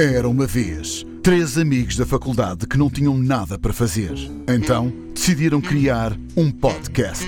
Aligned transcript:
Era 0.00 0.28
uma 0.28 0.46
vez 0.46 1.04
três 1.24 1.58
amigos 1.58 1.96
da 1.96 2.06
faculdade 2.06 2.68
que 2.68 2.78
não 2.78 2.88
tinham 2.88 3.18
nada 3.18 3.58
para 3.58 3.72
fazer. 3.72 4.12
Então 4.48 4.92
decidiram 5.12 5.60
criar 5.60 6.16
um 6.36 6.52
podcast. 6.52 7.26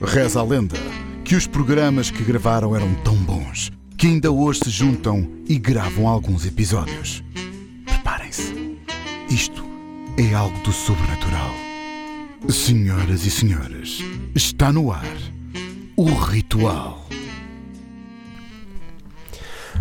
Reza 0.00 0.38
a 0.38 0.44
lenda 0.44 0.76
que 1.24 1.34
os 1.34 1.48
programas 1.48 2.08
que 2.08 2.22
gravaram 2.22 2.76
eram 2.76 2.94
tão 3.02 3.16
bons 3.16 3.72
que 3.96 4.06
ainda 4.06 4.30
hoje 4.30 4.60
se 4.62 4.70
juntam 4.70 5.28
e 5.48 5.58
gravam 5.58 6.06
alguns 6.06 6.46
episódios. 6.46 7.24
Preparem-se. 7.84 8.78
Isto 9.28 9.64
é 10.16 10.32
algo 10.34 10.56
do 10.60 10.70
sobrenatural. 10.70 11.50
Senhoras 12.48 13.26
e 13.26 13.30
senhores, 13.32 14.04
está 14.36 14.72
no 14.72 14.92
ar 14.92 15.18
o 15.96 16.04
ritual. 16.04 17.08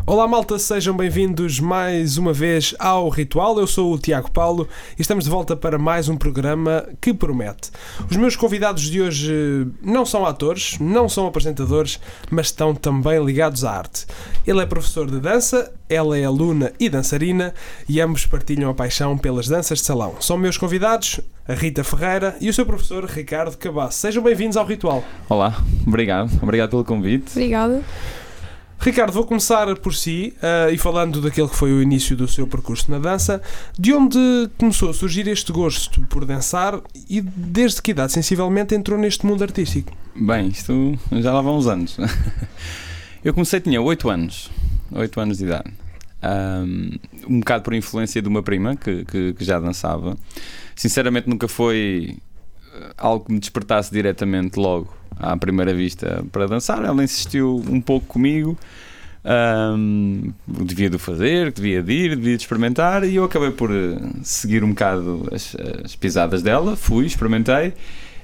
Olá 0.10 0.26
malta, 0.26 0.58
sejam 0.58 0.96
bem-vindos 0.96 1.60
mais 1.60 2.18
uma 2.18 2.32
vez 2.32 2.74
ao 2.80 3.10
Ritual. 3.10 3.60
Eu 3.60 3.68
sou 3.68 3.94
o 3.94 4.00
Tiago 4.00 4.32
Paulo 4.32 4.66
e 4.98 5.02
estamos 5.02 5.26
de 5.26 5.30
volta 5.30 5.54
para 5.54 5.78
mais 5.78 6.08
um 6.08 6.16
programa 6.16 6.88
que 7.02 7.14
promete. 7.14 7.72
Os 8.10 8.16
meus 8.16 8.34
convidados 8.34 8.84
de 8.84 9.02
hoje 9.02 9.68
não 9.82 10.06
são 10.06 10.26
atores, 10.26 10.80
não 10.80 11.10
são 11.10 11.28
apresentadores, 11.28 12.00
mas 12.32 12.46
estão 12.46 12.74
também 12.74 13.22
ligados 13.22 13.66
à 13.66 13.72
arte. 13.80 14.06
Ele 14.48 14.62
é 14.62 14.66
professor 14.66 15.12
de 15.12 15.20
dança, 15.20 15.74
ela 15.90 16.18
é 16.18 16.24
aluna 16.24 16.72
e 16.80 16.88
dançarina 16.88 17.54
e 17.90 18.00
ambos 18.00 18.26
partilham 18.26 18.70
a 18.70 18.74
paixão 18.74 19.18
pelas 19.18 19.50
danças 19.50 19.80
de 19.80 19.86
salão. 19.86 20.16
São 20.22 20.38
meus 20.38 20.58
convidados, 20.58 21.20
a 21.46 21.54
Rita 21.54 21.84
Ferreira 21.84 22.38
e 22.40 22.48
o 22.48 22.54
seu 22.54 22.66
professor 22.66 23.04
Ricardo 23.04 23.58
Cabasso. 23.58 23.98
Sejam 24.00 24.24
bem-vindos 24.24 24.56
ao 24.56 24.66
Ritual. 24.66 25.04
Olá, 25.28 25.62
obrigado. 25.86 26.32
Obrigado 26.42 26.70
pelo 26.70 26.86
convite. 26.86 27.32
Obrigada. 27.32 27.84
Ricardo, 28.80 29.12
vou 29.12 29.26
começar 29.26 29.76
por 29.78 29.94
si 29.94 30.34
uh, 30.38 30.72
e 30.72 30.78
falando 30.78 31.20
daquele 31.20 31.48
que 31.48 31.56
foi 31.56 31.74
o 31.74 31.82
início 31.82 32.16
do 32.16 32.28
seu 32.28 32.48
percurso 32.48 32.90
na 32.92 33.00
dança. 33.00 33.42
De 33.78 33.94
onde 33.94 34.18
começou 34.58 34.90
a 34.90 34.94
surgir 34.94 35.28
este 35.28 35.52
gosto 35.52 36.02
por 36.02 36.24
dançar 36.26 36.80
e 37.10 37.20
desde 37.20 37.82
que 37.82 37.92
idade 37.92 38.14
sensivelmente 38.14 38.76
entrou 38.76 38.98
neste 38.98 39.26
mundo 39.26 39.44
artístico? 39.44 39.92
Bem, 40.16 40.50
isto 40.50 40.98
já 41.12 41.34
lá 41.34 41.42
vão 41.42 41.58
uns 41.58 41.68
anos. 41.68 41.98
Eu 43.24 43.34
comecei, 43.34 43.60
tinha 43.60 43.82
8 43.82 44.10
anos, 44.10 44.50
8 44.92 45.20
anos 45.20 45.38
de 45.40 45.46
idade. 45.46 45.74
Um, 46.24 47.40
bocado 47.40 47.64
por 47.64 47.74
influência 47.74 48.22
de 48.22 48.28
uma 48.28 48.42
prima 48.42 48.76
que, 48.76 49.04
que, 49.06 49.34
que 49.34 49.44
já 49.44 49.60
dançava. 49.60 50.16
Sinceramente, 50.76 51.28
nunca 51.28 51.48
foi 51.48 52.18
algo 52.98 53.26
que 53.26 53.34
me 53.34 53.40
despertasse 53.40 53.92
diretamente 53.92 54.58
logo 54.58 54.94
à 55.20 55.36
primeira 55.38 55.74
vista 55.74 56.24
para 56.32 56.48
dançar. 56.48 56.84
Ela 56.84 57.04
insistiu 57.04 57.64
um 57.70 57.82
pouco 57.82 58.06
comigo. 58.08 58.58
Um, 59.30 60.32
devia 60.48 60.90
de 60.90 60.98
fazer, 60.98 61.52
devia 61.52 61.84
de 61.84 61.92
ir, 61.92 62.16
devia 62.16 62.38
de 62.38 62.44
experimentar 62.44 63.04
e 63.04 63.16
eu 63.16 63.26
acabei 63.26 63.52
por 63.52 63.70
eh, 63.70 63.98
seguir 64.24 64.64
um 64.64 64.70
bocado 64.70 65.28
as, 65.34 65.54
as 65.84 65.98
pisadas 65.98 66.42
dela, 66.42 66.78
fui, 66.78 67.06
experimentei 67.06 67.74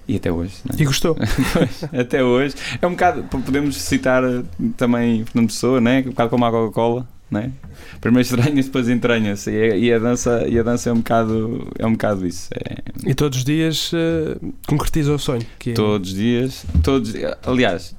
e 0.07 0.15
até 0.15 0.31
hoje. 0.31 0.55
É? 0.69 0.81
E 0.81 0.85
gostou? 0.85 1.17
até 1.97 2.23
hoje. 2.23 2.55
É 2.81 2.87
um 2.87 2.91
bocado, 2.91 3.23
podemos 3.23 3.75
citar 3.81 4.23
eh, 4.23 4.43
também 4.77 5.25
Fernando 5.25 5.47
Pessoa, 5.47 5.81
né? 5.81 6.03
um 6.05 6.11
bocado 6.11 6.29
como 6.29 6.45
a 6.45 6.51
Coca-Cola, 6.51 7.07
né? 7.33 7.51
Primeiro 7.99 8.21
estranha-se, 8.21 8.69
depois 8.69 8.87
entranha-se. 8.87 9.51
E, 9.51 9.71
a, 9.71 9.75
e, 9.75 9.93
a 9.93 9.99
dança, 9.99 10.45
e 10.47 10.59
a 10.59 10.63
dança 10.63 10.89
é 10.89 10.93
um 10.93 10.97
bocado, 10.97 11.67
é 11.77 11.85
um 11.85 11.91
bocado 11.93 12.25
isso. 12.25 12.49
É... 12.53 12.77
E 13.09 13.13
todos 13.13 13.39
os 13.39 13.43
dias 13.43 13.91
uh, 13.91 14.53
concretiza 14.67 15.13
o 15.13 15.19
sonho. 15.19 15.45
É... 15.65 15.73
Todos 15.73 16.09
os 16.09 16.15
dias. 16.15 16.65
Todos, 16.81 17.13
aliás, 17.45 17.95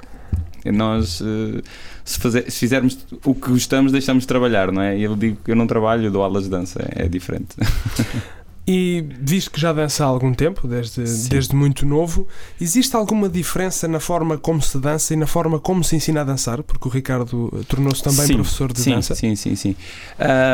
nós. 0.64 1.20
Uh, 1.20 1.62
se, 2.04 2.18
fazer, 2.18 2.50
se, 2.50 2.60
fizermos 2.60 2.98
o 3.24 3.34
que 3.34 3.48
gostamos, 3.48 3.90
deixamos 3.90 4.24
de 4.24 4.28
trabalhar, 4.28 4.70
não 4.70 4.82
é? 4.82 4.96
E 4.96 5.02
eu 5.02 5.16
digo 5.16 5.38
que 5.42 5.50
eu 5.50 5.56
não 5.56 5.66
trabalho, 5.66 6.04
eu 6.04 6.10
dou 6.10 6.22
aulas 6.22 6.44
de 6.44 6.50
dança, 6.50 6.82
é, 6.94 7.04
é 7.04 7.08
diferente. 7.08 7.56
E 8.66 9.04
visto 9.20 9.50
que 9.50 9.60
já 9.60 9.74
dança 9.74 10.04
há 10.04 10.06
algum 10.06 10.32
tempo, 10.32 10.66
desde, 10.66 11.02
desde 11.28 11.54
muito 11.54 11.84
novo, 11.84 12.26
existe 12.58 12.96
alguma 12.96 13.28
diferença 13.28 13.86
na 13.86 14.00
forma 14.00 14.38
como 14.38 14.62
se 14.62 14.78
dança 14.78 15.12
e 15.12 15.16
na 15.16 15.26
forma 15.26 15.58
como 15.60 15.84
se 15.84 15.94
ensina 15.96 16.22
a 16.22 16.24
dançar? 16.24 16.62
Porque 16.62 16.88
o 16.88 16.90
Ricardo 16.90 17.52
eh, 17.52 17.64
tornou-se 17.68 18.02
também 18.02 18.26
sim, 18.26 18.34
professor 18.34 18.72
de 18.72 18.80
sim, 18.80 18.90
dança. 18.92 19.14
Sim, 19.14 19.36
sim, 19.36 19.54
sim. 19.54 19.76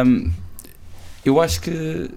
Um, 0.05 0.29
eu 1.25 1.41
acho 1.41 1.61
que 1.61 2.11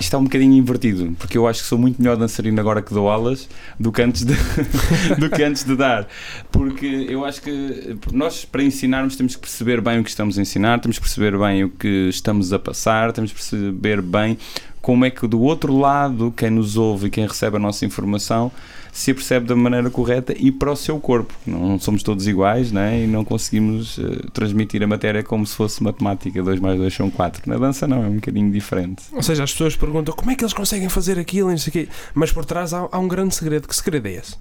isto 0.00 0.08
está 0.08 0.18
um 0.18 0.24
bocadinho 0.24 0.54
invertido, 0.54 1.14
porque 1.18 1.36
eu 1.36 1.46
acho 1.46 1.60
que 1.60 1.68
sou 1.68 1.78
muito 1.78 2.00
melhor 2.00 2.16
dançarino 2.16 2.58
agora 2.58 2.80
que 2.80 2.92
dou 2.92 3.08
aulas 3.08 3.46
do 3.78 3.92
que 3.92 4.00
antes 4.00 4.24
de, 4.24 4.34
do 5.20 5.28
que 5.28 5.42
antes 5.42 5.62
de 5.62 5.76
dar. 5.76 6.08
Porque 6.50 7.06
eu 7.08 7.22
acho 7.22 7.42
que 7.42 7.98
nós, 8.10 8.46
para 8.46 8.62
ensinarmos, 8.62 9.14
temos 9.14 9.34
que 9.34 9.42
perceber 9.42 9.80
bem 9.82 10.00
o 10.00 10.04
que 10.04 10.08
estamos 10.08 10.38
a 10.38 10.42
ensinar, 10.42 10.80
temos 10.80 10.98
que 10.98 11.04
perceber 11.04 11.38
bem 11.38 11.64
o 11.64 11.68
que 11.68 12.08
estamos 12.08 12.50
a 12.50 12.58
passar, 12.58 13.12
temos 13.12 13.30
que 13.30 13.36
perceber 13.36 14.00
bem 14.00 14.38
como 14.80 15.04
é 15.04 15.10
que 15.10 15.26
do 15.26 15.40
outro 15.40 15.76
lado, 15.76 16.32
quem 16.36 16.50
nos 16.50 16.76
ouve 16.76 17.08
e 17.08 17.10
quem 17.10 17.26
recebe 17.26 17.56
a 17.56 17.58
nossa 17.58 17.84
informação 17.84 18.50
se 18.92 19.10
apercebe 19.10 19.46
da 19.46 19.54
maneira 19.54 19.88
correta 19.90 20.34
e 20.36 20.50
para 20.50 20.72
o 20.72 20.76
seu 20.76 20.98
corpo. 20.98 21.32
Não 21.46 21.78
somos 21.78 22.02
todos 22.02 22.26
iguais 22.26 22.72
né? 22.72 23.04
e 23.04 23.06
não 23.06 23.24
conseguimos 23.24 23.98
uh, 23.98 24.30
transmitir 24.32 24.82
a 24.82 24.86
matéria 24.86 25.22
como 25.22 25.46
se 25.46 25.54
fosse 25.54 25.82
matemática, 25.82 26.42
2 26.42 26.60
mais 26.60 26.78
2 26.78 26.92
são 26.92 27.10
4. 27.10 27.48
Na 27.48 27.56
dança 27.56 27.86
não, 27.86 28.02
é 28.04 28.08
um 28.08 28.16
bocadinho 28.16 28.50
diferente. 28.50 29.04
Ou 29.12 29.22
seja, 29.22 29.44
as 29.44 29.52
pessoas 29.52 29.76
perguntam 29.76 30.14
como 30.14 30.30
é 30.30 30.34
que 30.34 30.42
eles 30.42 30.54
conseguem 30.54 30.88
fazer 30.88 31.18
aquilo 31.18 31.50
e 31.50 31.52
não 31.52 31.58
sei 31.58 31.70
o 31.70 31.72
quê, 31.72 31.88
mas 32.14 32.32
por 32.32 32.44
trás 32.44 32.74
há, 32.74 32.88
há 32.90 32.98
um 32.98 33.08
grande 33.08 33.34
segredo. 33.34 33.68
Que 33.68 33.76
segredo 33.76 34.06
é 34.08 34.12
esse? 34.12 34.36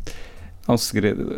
Há 0.67 0.73
um 0.73 0.77
segredo. 0.77 1.31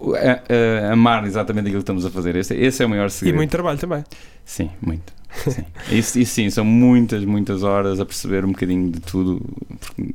Uh, 0.00 0.92
amar 0.92 1.26
exatamente 1.26 1.66
aquilo 1.66 1.80
que 1.80 1.82
estamos 1.82 2.06
a 2.06 2.10
fazer. 2.10 2.36
Esse, 2.36 2.54
esse 2.54 2.82
é 2.82 2.86
o 2.86 2.88
maior 2.88 3.10
segredo. 3.10 3.34
E 3.34 3.36
muito 3.36 3.50
trabalho 3.50 3.78
também. 3.78 4.04
Sim, 4.44 4.70
muito. 4.80 5.17
Sim. 5.34 5.64
e, 5.90 5.98
e, 5.98 6.26
sim, 6.26 6.50
são 6.50 6.64
muitas, 6.64 7.24
muitas 7.24 7.62
horas 7.62 8.00
a 8.00 8.06
perceber 8.06 8.44
um 8.44 8.52
bocadinho 8.52 8.90
de 8.90 9.00
tudo. 9.00 9.40
Porque 9.80 10.14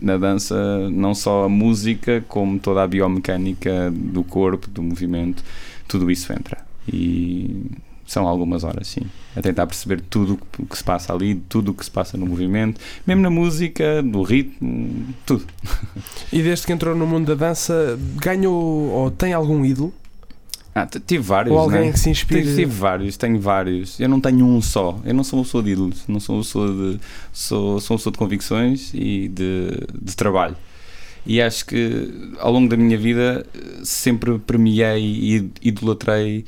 na 0.00 0.16
dança, 0.16 0.88
não 0.90 1.14
só 1.14 1.44
a 1.44 1.48
música, 1.48 2.24
como 2.28 2.58
toda 2.58 2.82
a 2.82 2.86
biomecânica 2.86 3.90
do 3.90 4.24
corpo, 4.24 4.68
do 4.68 4.82
movimento, 4.82 5.42
tudo 5.86 6.10
isso 6.10 6.32
entra. 6.32 6.58
E 6.90 7.66
são 8.06 8.26
algumas 8.26 8.64
horas, 8.64 8.88
sim. 8.88 9.02
A 9.36 9.40
tentar 9.40 9.66
perceber 9.66 10.00
tudo 10.00 10.36
o 10.58 10.66
que 10.66 10.76
se 10.76 10.82
passa 10.82 11.12
ali, 11.12 11.36
tudo 11.48 11.70
o 11.70 11.74
que 11.74 11.84
se 11.84 11.90
passa 11.90 12.16
no 12.16 12.26
movimento, 12.26 12.80
mesmo 13.06 13.22
na 13.22 13.30
música, 13.30 14.02
no 14.02 14.22
ritmo, 14.22 15.14
tudo. 15.24 15.44
E 16.32 16.42
desde 16.42 16.66
que 16.66 16.72
entrou 16.72 16.96
no 16.96 17.06
mundo 17.06 17.26
da 17.36 17.46
dança, 17.46 17.96
ganhou 18.16 18.90
ou 18.90 19.10
tem 19.12 19.32
algum 19.32 19.64
ídolo? 19.64 19.92
Ah, 20.74 20.86
tive 20.86 21.22
vários. 21.22 21.52
Ou 21.52 21.60
alguém 21.60 21.86
né? 21.86 21.92
que 21.92 21.98
se 21.98 22.10
inspire? 22.10 22.42
Tive, 22.42 22.56
tive, 22.56 22.72
vários, 22.72 23.16
tenho 23.16 23.40
vários. 23.40 23.98
Eu 23.98 24.08
não 24.08 24.20
tenho 24.20 24.46
um 24.46 24.62
só. 24.62 25.00
Eu 25.04 25.14
não 25.14 25.24
sou 25.24 25.38
uma 25.38 25.44
pessoa 25.44 25.62
de 25.62 25.70
ídolos. 25.70 26.04
Não 26.06 26.20
sou 26.20 26.36
uma 26.36 26.42
pessoa 26.42 26.68
de. 26.68 27.00
Sou, 27.32 27.80
sou 27.80 27.94
uma 27.94 27.98
pessoa 27.98 28.12
de 28.12 28.18
convicções 28.18 28.90
e 28.94 29.28
de, 29.28 29.70
de 30.00 30.14
trabalho. 30.14 30.56
E 31.26 31.40
acho 31.42 31.66
que 31.66 32.32
ao 32.38 32.52
longo 32.52 32.68
da 32.68 32.76
minha 32.76 32.96
vida 32.96 33.44
sempre 33.82 34.38
premiei 34.38 35.02
e 35.02 35.50
idolatrei 35.60 36.44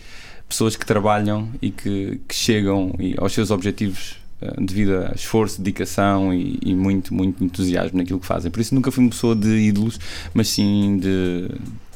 pessoas 0.48 0.76
que 0.76 0.86
trabalham 0.86 1.48
e 1.60 1.70
que, 1.70 2.20
que 2.26 2.34
chegam 2.34 2.92
aos 3.18 3.32
seus 3.32 3.50
objetivos 3.50 4.16
eh, 4.40 4.54
devido 4.60 4.96
a 4.96 5.12
esforço, 5.14 5.60
dedicação 5.60 6.32
e, 6.32 6.58
e, 6.64 6.74
muito, 6.74 7.14
muito 7.14 7.42
entusiasmo 7.44 7.98
naquilo 7.98 8.20
que 8.20 8.26
fazem. 8.26 8.50
Por 8.50 8.60
isso 8.60 8.74
nunca 8.74 8.90
fui 8.90 9.04
uma 9.04 9.10
pessoa 9.10 9.34
de 9.34 9.48
ídolos, 9.48 9.98
mas 10.34 10.48
sim 10.48 10.98
de, 10.98 11.48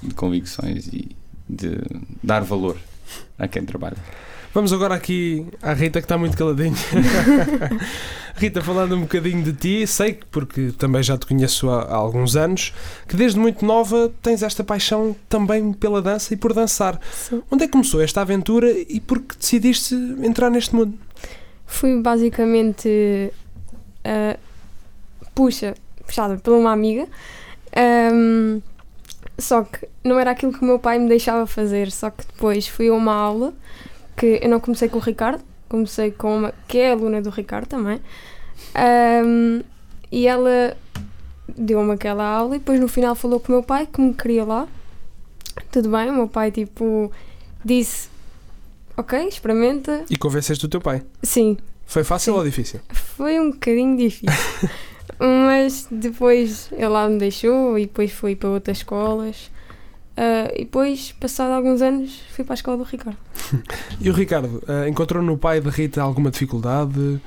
de 0.03 0.15
convicções 0.15 0.87
e, 0.89 1.09
de 1.49 1.79
dar 2.23 2.43
valor 2.43 2.77
a 3.39 3.47
quem 3.47 3.65
trabalha. 3.65 3.97
Vamos 4.57 4.73
agora 4.73 4.95
aqui 4.95 5.47
à 5.61 5.75
Rita 5.75 6.01
que 6.01 6.07
está 6.07 6.17
muito 6.17 6.37
caladinha. 6.37 6.75
Rita, 8.37 8.63
falando 8.63 8.97
um 8.97 9.03
bocadinho 9.03 9.43
de 9.43 9.53
ti, 9.53 9.87
sei 9.87 10.15
que, 10.15 10.25
porque 10.27 10.73
também 10.79 11.03
já 11.03 11.17
te 11.17 11.27
conheço 11.27 11.69
há, 11.69 11.83
há, 11.83 11.95
alguns 11.95 12.37
anos, 12.37 12.73
que 13.07 13.17
desde 13.17 13.39
muito 13.39 13.65
nova 13.65 14.11
tens 14.23 14.43
esta 14.43 14.65
paixão 14.65 15.15
também 15.29 15.73
pela 15.75 16.01
dança 16.01 16.33
e 16.33 16.37
por 16.37 16.55
dançar. 16.55 16.99
Sim. 17.13 17.43
Onde 17.51 17.65
é 17.65 17.67
que 17.67 17.73
começou 17.73 18.01
esta 18.01 18.23
aventura 18.23 18.71
e 18.71 18.99
por 18.99 19.21
que 19.21 19.37
decidiste 19.37 19.95
entrar 20.23 20.51
neste 20.51 20.75
mundo? 20.75 20.99
Fui 21.67 22.01
basicamente 22.01 23.31
uh, 24.07 24.39
puxa, 25.35 25.75
puxada 26.07 26.39
por 26.39 26.55
uma 26.55 26.73
amiga. 26.73 27.07
Um, 28.13 28.63
só 29.39 29.63
que 29.63 29.87
não 30.03 30.19
era 30.19 30.31
aquilo 30.31 30.53
que 30.53 30.63
o 30.63 30.65
meu 30.65 30.79
pai 30.79 30.99
me 30.99 31.09
deixava 31.09 31.47
fazer. 31.47 31.91
Só 31.91 32.11
que 32.11 32.25
depois 32.27 32.67
fui 32.67 32.89
a 32.89 32.93
uma 32.95 33.15
aula 33.15 33.53
que 34.17 34.41
eu 34.43 34.49
não 34.49 34.61
comecei 34.61 34.89
com 34.89 34.99
o 34.99 35.01
Ricardo, 35.01 35.43
comecei 35.69 36.11
com 36.11 36.39
uma 36.39 36.55
que 36.67 36.79
é 36.79 36.93
aluna 36.93 37.21
do 37.21 37.31
Ricardo 37.31 37.67
também. 37.67 38.01
Um, 39.25 39.63
e 40.11 40.27
ela 40.27 40.77
deu-me 41.49 41.93
aquela 41.93 42.25
aula 42.25 42.57
e 42.57 42.59
depois 42.59 42.81
no 42.81 42.89
final 42.89 43.15
falou 43.15 43.39
com 43.39 43.53
o 43.53 43.57
meu 43.57 43.63
pai 43.63 43.87
que 43.87 44.01
me 44.01 44.15
queria 44.15 44.45
lá. 44.45 44.67
Tudo 45.71 45.91
bem, 45.91 46.11
o 46.11 46.15
meu 46.15 46.29
pai 46.29 46.51
tipo 46.51 47.11
disse 47.65 48.09
ok, 48.97 49.29
experimenta. 49.29 50.05
E 50.09 50.17
convenceste 50.17 50.65
o 50.65 50.69
teu 50.69 50.81
pai? 50.81 51.03
Sim. 51.23 51.59
Foi 51.85 52.03
fácil 52.03 52.33
Sim. 52.33 52.39
ou 52.39 52.45
difícil? 52.45 52.81
Foi 52.91 53.39
um 53.39 53.51
bocadinho 53.51 53.97
difícil. 53.97 54.29
Mas 55.19 55.89
depois 55.91 56.71
ele 56.73 56.89
lá 56.89 57.09
me 57.09 57.19
deixou 57.19 57.79
e 57.79 57.87
depois 57.87 58.13
fui 58.13 58.37
para 58.37 58.51
outras 58.51 58.79
escolas. 58.79 59.51
Uh, 60.17 60.49
e 60.55 60.65
depois, 60.65 61.13
passado 61.13 61.53
alguns 61.53 61.83
anos, 61.83 62.23
fui 62.31 62.45
para 62.45 62.55
a 62.55 62.57
escola 62.57 62.79
do 62.79 62.85
Ricardo. 62.85 63.19
E 64.01 64.11
o 64.11 64.13
Ricardo, 64.13 64.63
eh, 64.67 64.89
encontrou 64.89 65.23
no 65.23 65.39
pai 65.39 65.61
da 65.61 65.71
Rita 65.71 66.03
alguma 66.03 66.31
dificuldade? 66.31 67.21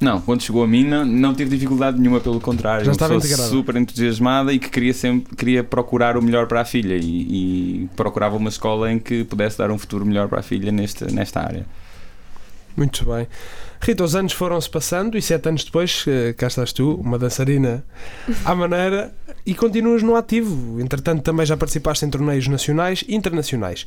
Não, 0.00 0.20
quando 0.20 0.42
chegou 0.42 0.62
a 0.62 0.66
mim 0.66 0.84
não, 0.84 1.04
não 1.04 1.34
tive 1.34 1.50
dificuldade 1.50 1.98
nenhuma, 1.98 2.20
pelo 2.20 2.40
contrário. 2.40 2.84
Já 2.84 2.92
estava 2.92 3.14
integrada. 3.14 3.48
super 3.48 3.76
entusiasmada 3.76 4.52
e 4.52 4.58
que 4.58 4.70
queria 4.70 4.94
sempre 4.94 5.34
queria 5.34 5.64
procurar 5.64 6.16
o 6.16 6.22
melhor 6.22 6.46
para 6.46 6.60
a 6.60 6.64
filha 6.64 6.94
e, 6.94 7.82
e 7.82 7.88
procurava 7.96 8.36
uma 8.36 8.48
escola 8.48 8.92
em 8.92 8.98
que 8.98 9.24
pudesse 9.24 9.58
dar 9.58 9.70
um 9.70 9.78
futuro 9.78 10.06
melhor 10.06 10.28
para 10.28 10.40
a 10.40 10.42
filha 10.42 10.70
neste, 10.70 11.04
nesta 11.12 11.40
área. 11.40 11.66
Muito 12.76 13.04
bem. 13.04 13.26
Rita, 13.80 14.04
os 14.04 14.14
anos 14.14 14.32
foram-se 14.32 14.68
passando 14.68 15.16
e 15.16 15.22
sete 15.22 15.48
anos 15.48 15.64
depois, 15.64 16.04
eh, 16.06 16.32
cá 16.32 16.48
estás 16.48 16.72
tu, 16.72 16.94
uma 16.96 17.18
dançarina 17.18 17.84
à 18.44 18.54
maneira, 18.54 19.14
e 19.46 19.54
continuas 19.54 20.02
no 20.02 20.16
ativo. 20.16 20.80
Entretanto, 20.80 21.22
também 21.22 21.46
já 21.46 21.56
participaste 21.56 22.04
em 22.04 22.10
torneios 22.10 22.48
nacionais 22.48 23.04
e 23.06 23.14
internacionais. 23.14 23.86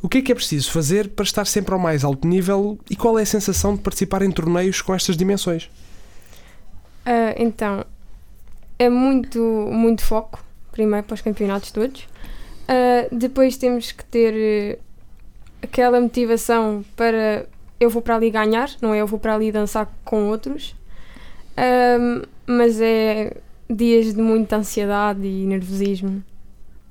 O 0.00 0.08
que 0.08 0.18
é 0.18 0.22
que 0.22 0.32
é 0.32 0.34
preciso 0.34 0.70
fazer 0.70 1.08
para 1.08 1.24
estar 1.24 1.46
sempre 1.46 1.74
ao 1.74 1.80
mais 1.80 2.04
alto 2.04 2.28
nível 2.28 2.78
e 2.90 2.94
qual 2.94 3.18
é 3.18 3.22
a 3.22 3.26
sensação 3.26 3.74
de 3.74 3.80
participar 3.80 4.22
em 4.22 4.30
torneios 4.30 4.82
com 4.82 4.94
estas 4.94 5.16
dimensões? 5.16 5.70
Ah, 7.04 7.34
então, 7.36 7.84
é 8.78 8.88
muito, 8.88 9.38
muito 9.40 10.04
foco, 10.04 10.44
primeiro 10.72 11.06
para 11.06 11.14
os 11.14 11.20
campeonatos 11.20 11.70
todos. 11.70 12.06
Ah, 12.68 13.08
depois 13.10 13.56
temos 13.56 13.92
que 13.92 14.04
ter 14.04 14.34
eh, 14.34 14.78
aquela 15.62 16.00
motivação 16.00 16.84
para 16.96 17.46
eu 17.78 17.90
vou 17.90 18.02
para 18.02 18.16
ali 18.16 18.30
ganhar, 18.30 18.70
não 18.80 18.94
é 18.94 19.00
eu 19.00 19.06
vou 19.06 19.18
para 19.18 19.34
ali 19.34 19.50
dançar 19.50 19.92
com 20.04 20.28
outros. 20.28 20.74
Ahm, 21.56 22.22
mas 22.46 22.80
é 22.80 23.36
dias 23.68 24.14
de 24.14 24.20
muita 24.20 24.56
ansiedade 24.56 25.26
e 25.26 25.46
nervosismo. 25.46 26.22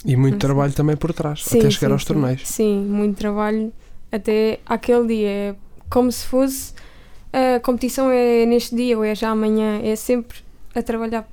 E 0.05 0.15
muito 0.17 0.37
trabalho 0.37 0.73
também 0.73 0.97
por 0.97 1.13
trás, 1.13 1.43
Sim, 1.43 1.59
até 1.59 1.69
chegar 1.69 1.87
sim, 1.87 1.93
aos 1.93 2.01
sim. 2.01 2.07
torneios. 2.07 2.47
Sim, 2.47 2.85
muito 2.89 3.17
trabalho 3.17 3.71
até 4.11 4.59
aquele 4.65 5.07
dia. 5.07 5.29
É 5.29 5.55
como 5.89 6.11
se 6.11 6.25
fosse 6.25 6.73
a 7.31 7.59
competição 7.61 8.11
é 8.11 8.45
neste 8.45 8.75
dia 8.75 8.97
ou 8.97 9.03
é 9.03 9.15
já 9.15 9.29
amanhã. 9.29 9.79
É 9.81 9.95
sempre 9.95 10.37
a 10.75 10.81
trabalhar. 10.81 11.27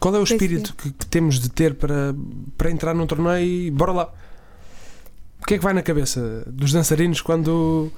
Qual 0.00 0.14
é 0.14 0.18
o 0.18 0.24
espírito 0.24 0.74
que, 0.74 0.90
que 0.90 1.06
temos 1.06 1.38
de 1.38 1.48
ter 1.48 1.74
para, 1.74 2.14
para 2.56 2.70
entrar 2.70 2.94
num 2.94 3.06
torneio 3.06 3.46
e 3.46 3.70
bora 3.70 3.92
lá? 3.92 4.12
O 5.42 5.46
que 5.46 5.54
é 5.54 5.58
que 5.58 5.64
vai 5.64 5.72
na 5.72 5.82
cabeça 5.82 6.44
dos 6.46 6.72
dançarinos 6.72 7.20
quando 7.20 7.92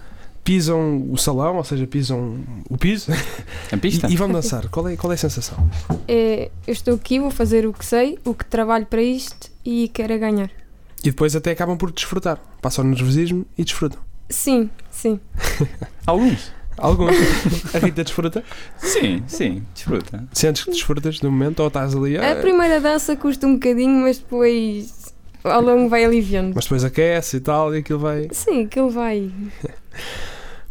pisam 0.44 1.06
o 1.10 1.16
salão, 1.16 1.56
ou 1.56 1.64
seja, 1.64 1.86
pisam 1.86 2.40
o 2.68 2.78
piso 2.78 3.12
A 3.72 3.76
pista? 3.76 4.06
e, 4.06 4.12
e 4.12 4.16
vão 4.16 4.28
dançar? 4.30 4.68
Qual 4.68 4.88
é, 4.88 4.96
qual 4.96 5.12
é 5.12 5.14
a 5.14 5.18
sensação? 5.18 5.68
É, 6.06 6.50
eu 6.66 6.72
estou 6.72 6.94
aqui, 6.94 7.18
vou 7.18 7.30
fazer 7.30 7.66
o 7.66 7.72
que 7.72 7.84
sei, 7.84 8.18
o 8.24 8.34
que 8.34 8.44
trabalho 8.44 8.86
para 8.86 9.02
isto 9.02 9.50
e 9.64 9.88
quero 9.88 10.12
é 10.12 10.18
ganhar. 10.18 10.50
E 11.02 11.10
depois 11.10 11.36
até 11.36 11.50
acabam 11.52 11.76
por 11.76 11.92
desfrutar. 11.92 12.40
Passam 12.60 12.84
o 12.84 12.88
nervosismo 12.88 13.46
e 13.56 13.64
desfrutam. 13.64 14.00
Sim, 14.28 14.68
sim. 14.90 15.20
Alguns. 16.06 16.52
Alguns. 16.76 17.16
a 17.74 17.78
Rita 17.78 18.04
desfruta? 18.04 18.44
Sim, 18.78 19.22
sim, 19.26 19.62
desfruta. 19.74 20.28
Sentes 20.32 20.64
que 20.64 20.70
desfrutas 20.70 21.18
do 21.18 21.30
momento 21.30 21.60
ou 21.60 21.68
estás 21.68 21.94
ali 21.94 22.16
A 22.16 22.32
ah, 22.32 22.36
primeira 22.36 22.80
dança 22.80 23.16
custa 23.16 23.46
um 23.46 23.54
bocadinho, 23.54 24.02
mas 24.02 24.18
depois 24.18 25.12
ao 25.42 25.60
longo 25.60 25.88
vai 25.88 26.04
aliviando. 26.04 26.52
Mas 26.54 26.64
depois 26.64 26.84
aquece 26.84 27.38
e 27.38 27.40
tal 27.40 27.74
e 27.74 27.78
aquilo 27.78 27.98
vai. 27.98 28.28
Sim, 28.32 28.64
aquilo 28.64 28.90
vai. 28.90 29.30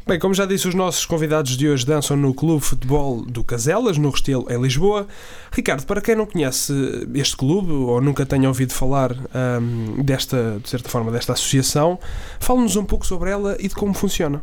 Bem, 0.07 0.17
como 0.17 0.33
já 0.33 0.45
disse, 0.45 0.65
os 0.69 0.73
nossos 0.73 1.05
convidados 1.05 1.57
de 1.57 1.67
hoje 1.67 1.85
dançam 1.85 2.15
no 2.15 2.33
Clube 2.33 2.63
Futebol 2.63 3.25
do 3.25 3.43
Caselas, 3.43 3.97
no 3.97 4.09
Restelo, 4.09 4.47
em 4.49 4.57
Lisboa. 4.61 5.05
Ricardo, 5.51 5.85
para 5.85 5.99
quem 5.99 6.15
não 6.15 6.25
conhece 6.25 6.71
este 7.13 7.35
clube 7.35 7.73
ou 7.73 7.99
nunca 7.99 8.25
tenha 8.25 8.47
ouvido 8.47 8.71
falar 8.73 9.11
ahm, 9.33 10.01
desta, 10.01 10.61
de 10.63 10.69
certa 10.69 10.87
forma, 10.87 11.11
desta 11.11 11.33
associação, 11.33 11.99
fale-nos 12.39 12.77
um 12.77 12.85
pouco 12.85 13.05
sobre 13.05 13.31
ela 13.31 13.57
e 13.59 13.67
de 13.67 13.75
como 13.75 13.93
funciona. 13.93 14.41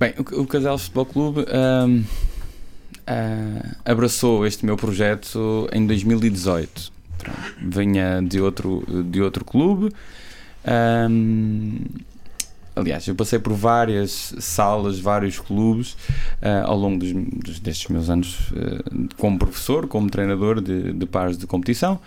Bem, 0.00 0.14
o, 0.16 0.40
o 0.40 0.46
Casal 0.46 0.78
Futebol 0.78 1.04
Clube 1.04 1.44
ahm, 1.50 2.04
ah, 3.06 3.76
abraçou 3.84 4.46
este 4.46 4.64
meu 4.64 4.78
projeto 4.78 5.68
em 5.74 5.86
2018. 5.86 6.90
Pronto, 7.18 7.38
Vinha 7.60 8.22
de 8.22 8.40
outro, 8.40 8.82
de 9.10 9.20
outro 9.20 9.44
clube. 9.44 9.92
ahm, 10.64 11.80
aliás, 12.78 13.06
eu 13.08 13.14
passei 13.14 13.38
por 13.38 13.52
várias 13.52 14.34
salas, 14.38 14.98
vários 14.98 15.38
clubes 15.38 15.96
ah, 16.40 16.62
ao 16.66 16.76
longo 16.76 16.98
dos, 16.98 17.12
dos- 17.12 17.60
destes 17.60 17.88
meus 17.88 18.08
anos 18.10 18.52
ah, 18.56 19.06
como 19.16 19.38
professor, 19.38 19.86
como 19.86 20.08
treinador 20.10 20.60
de, 20.60 20.92
de 20.92 21.06
pares 21.06 21.36
de 21.36 21.46
competição. 21.46 21.98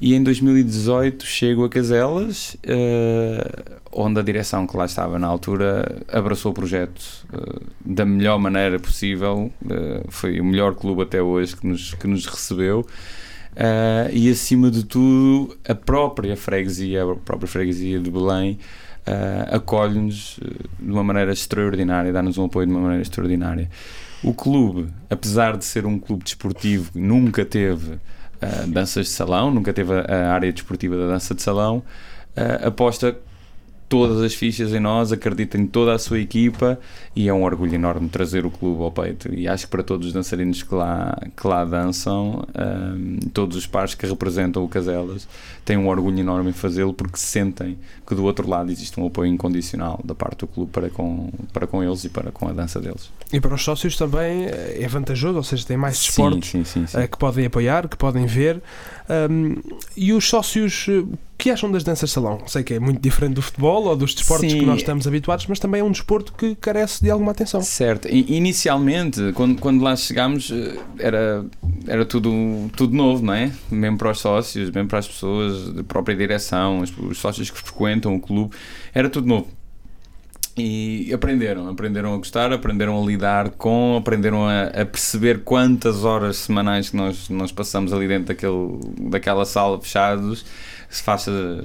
E 0.00 0.14
em 0.14 0.22
2018 0.22 1.26
chego 1.26 1.62
a 1.64 1.68
Caselas, 1.68 2.56
eh, 2.62 3.52
onde 3.92 4.18
a 4.18 4.22
direção 4.22 4.66
que 4.66 4.74
lá 4.74 4.86
estava 4.86 5.18
na 5.18 5.26
altura 5.26 6.00
abraçou 6.10 6.52
o 6.52 6.54
projeto 6.54 7.02
eh, 7.30 7.60
da 7.84 8.06
melhor 8.06 8.38
maneira 8.38 8.78
possível. 8.80 9.52
Eh, 9.70 10.02
foi 10.08 10.40
o 10.40 10.44
melhor 10.44 10.74
clube 10.74 11.02
até 11.02 11.20
hoje 11.22 11.54
que 11.54 11.66
nos, 11.66 11.92
que 11.92 12.06
nos 12.06 12.24
recebeu. 12.24 12.86
Eh, 13.56 14.10
e 14.12 14.30
acima 14.30 14.70
de 14.70 14.84
tudo, 14.84 15.56
a 15.68 15.74
própria 15.74 16.36
freguesia, 16.36 17.02
a 17.02 17.16
própria 17.16 17.48
freguesia 17.48 17.98
de 17.98 18.10
Belém, 18.10 18.58
eh, 19.06 19.48
acolhe-nos 19.50 20.38
eh, 20.42 20.66
de 20.78 20.90
uma 20.90 21.02
maneira 21.02 21.32
extraordinária, 21.32 22.12
dá-nos 22.12 22.38
um 22.38 22.44
apoio 22.44 22.66
de 22.66 22.72
uma 22.72 22.80
maneira 22.80 23.02
extraordinária. 23.02 23.68
O 24.22 24.34
clube, 24.34 24.88
apesar 25.08 25.56
de 25.56 25.64
ser 25.64 25.86
um 25.86 25.98
clube 25.98 26.22
desportivo, 26.22 26.90
nunca 26.94 27.44
teve 27.44 27.94
uh, 27.94 28.66
danças 28.68 29.06
de 29.06 29.12
salão, 29.12 29.50
nunca 29.50 29.72
teve 29.72 29.94
a, 29.94 30.28
a 30.28 30.32
área 30.34 30.52
desportiva 30.52 30.94
da 30.94 31.06
dança 31.06 31.34
de 31.34 31.40
salão, 31.40 31.78
uh, 32.36 32.66
aposta 32.68 33.16
todas 33.90 34.22
as 34.22 34.32
fichas 34.32 34.72
em 34.72 34.78
nós, 34.78 35.10
acredita 35.10 35.58
em 35.58 35.66
toda 35.66 35.92
a 35.92 35.98
sua 35.98 36.20
equipa 36.20 36.78
e 37.14 37.28
é 37.28 37.34
um 37.34 37.42
orgulho 37.42 37.74
enorme 37.74 38.08
trazer 38.08 38.46
o 38.46 38.50
clube 38.50 38.80
ao 38.84 38.92
peito. 38.92 39.34
E 39.34 39.48
acho 39.48 39.64
que 39.64 39.70
para 39.72 39.82
todos 39.82 40.06
os 40.06 40.12
dançarinos 40.12 40.62
que 40.62 40.72
lá, 40.72 41.18
que 41.36 41.46
lá 41.46 41.64
dançam, 41.64 42.46
um, 42.56 43.18
todos 43.34 43.56
os 43.56 43.66
pares 43.66 43.96
que 43.96 44.06
representam 44.06 44.62
o 44.62 44.68
Caselas, 44.68 45.26
têm 45.64 45.76
um 45.76 45.88
orgulho 45.88 46.20
enorme 46.20 46.50
em 46.50 46.52
fazê-lo 46.52 46.94
porque 46.94 47.16
sentem 47.16 47.76
que 48.06 48.14
do 48.14 48.22
outro 48.24 48.48
lado 48.48 48.70
existe 48.70 48.98
um 49.00 49.08
apoio 49.08 49.28
incondicional 49.28 50.00
da 50.04 50.14
parte 50.14 50.38
do 50.38 50.46
clube 50.46 50.70
para 50.70 50.88
com, 50.88 51.28
para 51.52 51.66
com 51.66 51.82
eles 51.82 52.04
e 52.04 52.08
para 52.08 52.30
com 52.30 52.46
a 52.46 52.52
dança 52.52 52.80
deles. 52.80 53.10
E 53.32 53.40
para 53.40 53.54
os 53.54 53.62
sócios 53.62 53.96
também 53.96 54.44
eh, 54.44 54.78
é 54.82 54.86
vantajoso, 54.86 55.36
ou 55.36 55.42
seja, 55.42 55.66
tem 55.66 55.76
mais 55.76 56.00
desportos 56.00 56.48
Sim, 56.48 56.62
sim, 56.62 56.86
sim. 56.86 56.96
eh, 56.96 57.08
que 57.08 57.18
podem 57.18 57.44
apoiar, 57.46 57.88
que 57.88 57.96
podem 57.96 58.24
ver. 58.24 58.62
Ahm, 59.08 59.56
e 59.96 60.12
os 60.12 60.28
sócios, 60.28 60.86
eh, 60.88 61.02
que 61.40 61.50
acham 61.50 61.70
das 61.70 61.82
danças 61.82 62.10
de 62.10 62.14
salão? 62.14 62.38
Sei 62.46 62.62
que 62.62 62.74
é 62.74 62.78
muito 62.80 63.00
diferente 63.00 63.34
do 63.34 63.42
futebol 63.42 63.84
ou 63.86 63.96
dos 63.96 64.14
desportos 64.14 64.50
Sim. 64.52 64.58
que 64.60 64.66
nós 64.66 64.78
estamos 64.78 65.06
habituados, 65.06 65.46
mas 65.46 65.58
também 65.58 65.80
é 65.80 65.84
um 65.84 65.90
desporto 65.90 66.32
que 66.32 66.54
carece 66.54 67.02
de 67.02 67.10
alguma 67.10 67.32
atenção. 67.32 67.60
Certo. 67.62 68.06
I- 68.08 68.36
Inicialmente, 68.36 69.32
quando, 69.34 69.58
quando 69.60 69.82
lá 69.82 69.96
chegámos, 69.96 70.50
eh, 70.52 70.76
era, 70.98 71.44
era 71.86 72.04
tudo, 72.04 72.30
tudo 72.76 72.94
novo, 72.94 73.24
não 73.24 73.32
é? 73.34 73.50
Mesmo 73.70 73.98
para 73.98 74.10
os 74.10 74.18
sócios, 74.20 74.70
mesmo 74.70 74.88
para 74.88 74.98
as 74.98 75.08
pessoas, 75.08 75.78
a 75.78 75.82
própria 75.82 76.14
direção, 76.16 76.80
os, 76.80 76.92
os 76.96 77.18
sócios 77.18 77.50
que 77.50 77.58
frequentam 77.58 78.14
o 78.14 78.20
clube, 78.20 78.54
era 78.94 79.08
tudo 79.08 79.26
novo. 79.26 79.48
E 80.58 81.10
aprenderam, 81.14 81.68
aprenderam 81.68 82.12
a 82.12 82.16
gostar, 82.18 82.52
aprenderam 82.52 83.00
a 83.00 83.06
lidar 83.06 83.50
com, 83.50 83.96
aprenderam 83.96 84.46
a, 84.46 84.64
a 84.64 84.84
perceber 84.84 85.42
quantas 85.42 86.04
horas 86.04 86.36
semanais 86.38 86.90
que 86.90 86.96
nós, 86.96 87.30
nós 87.30 87.50
passamos 87.52 87.92
ali 87.92 88.06
dentro 88.08 88.26
daquele, 88.26 88.78
daquela 89.10 89.44
sala 89.46 89.80
fechados, 89.80 90.44
se 90.90 91.02
faça, 91.02 91.64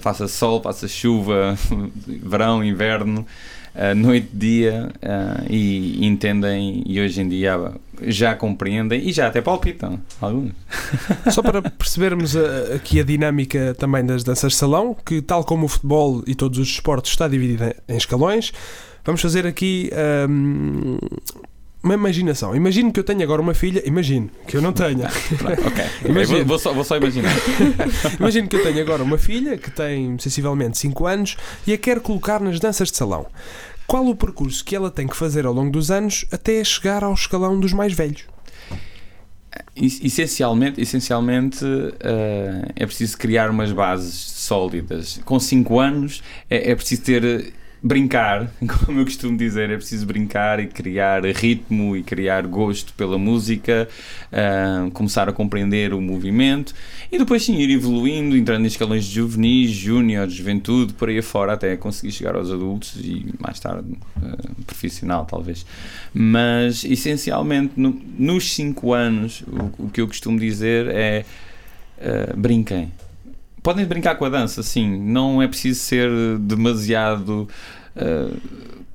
faça 0.00 0.26
sol, 0.26 0.60
faça 0.62 0.88
chuva, 0.88 1.56
verão, 2.06 2.64
inverno, 2.64 3.26
uh, 3.74 3.94
noite, 3.94 4.28
dia, 4.32 4.90
uh, 4.96 5.46
e, 5.52 6.04
entendem 6.06 6.82
e 6.86 7.00
hoje 7.00 7.20
em 7.20 7.28
dia 7.28 7.72
já 8.02 8.34
compreendem 8.34 9.06
e 9.08 9.12
já 9.12 9.28
até 9.28 9.40
palpitam 9.40 10.00
alguns. 10.20 10.52
Só 11.30 11.42
para 11.42 11.62
percebermos 11.62 12.36
a- 12.36 12.74
aqui 12.76 12.98
a 12.98 13.04
dinâmica 13.04 13.74
também 13.78 14.04
das 14.04 14.24
danças 14.24 14.52
de 14.52 14.58
salão, 14.58 14.96
que 15.04 15.20
tal 15.22 15.44
como 15.44 15.66
o 15.66 15.68
futebol 15.68 16.22
e 16.26 16.34
todos 16.34 16.58
os 16.58 16.68
esportes 16.68 17.12
está 17.12 17.28
dividida 17.28 17.76
em 17.88 17.96
escalões, 17.96 18.52
vamos 19.04 19.20
fazer 19.20 19.46
aqui 19.46 19.90
ahm, 19.92 20.96
uma 21.84 21.94
imaginação. 21.94 22.56
Imagino 22.56 22.90
que 22.92 22.98
eu 22.98 23.04
tenho 23.04 23.22
agora 23.22 23.40
uma 23.42 23.54
filha, 23.54 23.82
imagino 23.86 24.30
que 24.48 24.56
eu 24.56 24.62
não 24.62 24.72
tenha. 24.72 25.06
Ok, 25.06 25.84
Imagina. 26.10 26.38
vou, 26.38 26.46
vou 26.46 26.58
só, 26.58 26.72
vou 26.72 26.82
só 26.84 26.96
imaginar. 26.96 27.32
Imagino 28.18 28.48
que 28.48 28.56
eu 28.56 28.62
tenho 28.62 28.80
agora 28.80 29.02
uma 29.02 29.18
filha 29.18 29.56
que 29.58 29.70
tem 29.70 30.18
sensivelmente 30.18 30.78
5 30.78 31.06
anos 31.06 31.36
e 31.66 31.72
a 31.72 31.78
quero 31.78 32.00
colocar 32.00 32.40
nas 32.40 32.58
danças 32.58 32.90
de 32.90 32.96
salão. 32.96 33.26
Qual 33.86 34.06
o 34.06 34.16
percurso 34.16 34.64
que 34.64 34.74
ela 34.74 34.90
tem 34.90 35.06
que 35.06 35.14
fazer 35.16 35.44
ao 35.44 35.52
longo 35.52 35.70
dos 35.70 35.90
anos 35.90 36.24
até 36.32 36.64
chegar 36.64 37.04
ao 37.04 37.12
escalão 37.12 37.60
dos 37.60 37.72
mais 37.74 37.92
velhos? 37.92 38.24
Es- 39.76 40.00
Essencialmente, 40.02 40.80
essencialmente 40.80 41.64
eh, 42.00 42.72
é 42.76 42.86
preciso 42.86 43.16
criar 43.18 43.50
umas 43.50 43.70
bases 43.72 44.14
sólidas. 44.14 45.20
Com 45.24 45.38
5 45.38 45.78
anos 45.80 46.22
é, 46.48 46.70
é 46.70 46.74
preciso 46.74 47.02
ter 47.02 47.52
brincar, 47.84 48.50
como 48.86 49.00
eu 49.00 49.04
costumo 49.04 49.36
dizer, 49.36 49.68
é 49.68 49.76
preciso 49.76 50.06
brincar 50.06 50.58
e 50.58 50.66
criar 50.66 51.22
ritmo 51.26 51.94
e 51.94 52.02
criar 52.02 52.46
gosto 52.46 52.94
pela 52.94 53.18
música, 53.18 53.86
uh, 54.32 54.90
começar 54.92 55.28
a 55.28 55.32
compreender 55.34 55.92
o 55.92 56.00
movimento 56.00 56.74
e 57.12 57.18
depois 57.18 57.44
sim 57.44 57.58
ir 57.58 57.70
evoluindo, 57.70 58.34
entrando 58.34 58.64
em 58.64 58.68
escalões 58.68 59.04
de 59.04 59.16
juvenis, 59.16 59.70
júnior, 59.70 60.30
juventude, 60.30 60.94
por 60.94 61.10
aí 61.10 61.18
afora, 61.18 61.52
até 61.52 61.76
conseguir 61.76 62.12
chegar 62.12 62.34
aos 62.34 62.50
adultos 62.50 62.96
e 62.96 63.26
mais 63.38 63.60
tarde 63.60 63.92
uh, 64.16 64.64
profissional, 64.64 65.26
talvez. 65.26 65.66
Mas 66.14 66.84
essencialmente, 66.84 67.74
no, 67.76 68.00
nos 68.18 68.54
5 68.54 68.94
anos, 68.94 69.42
o, 69.42 69.84
o, 69.84 69.90
que 69.90 70.00
eu 70.00 70.06
costumo 70.06 70.38
dizer 70.38 70.86
é 70.88 71.26
uh, 71.98 72.34
brinquem 72.34 72.90
podem 73.64 73.86
brincar 73.86 74.14
com 74.16 74.26
a 74.26 74.28
dança, 74.28 74.62
sim. 74.62 75.00
Não 75.00 75.42
é 75.42 75.48
preciso 75.48 75.80
ser 75.80 76.10
demasiado. 76.38 77.48
Uh, 77.96 78.38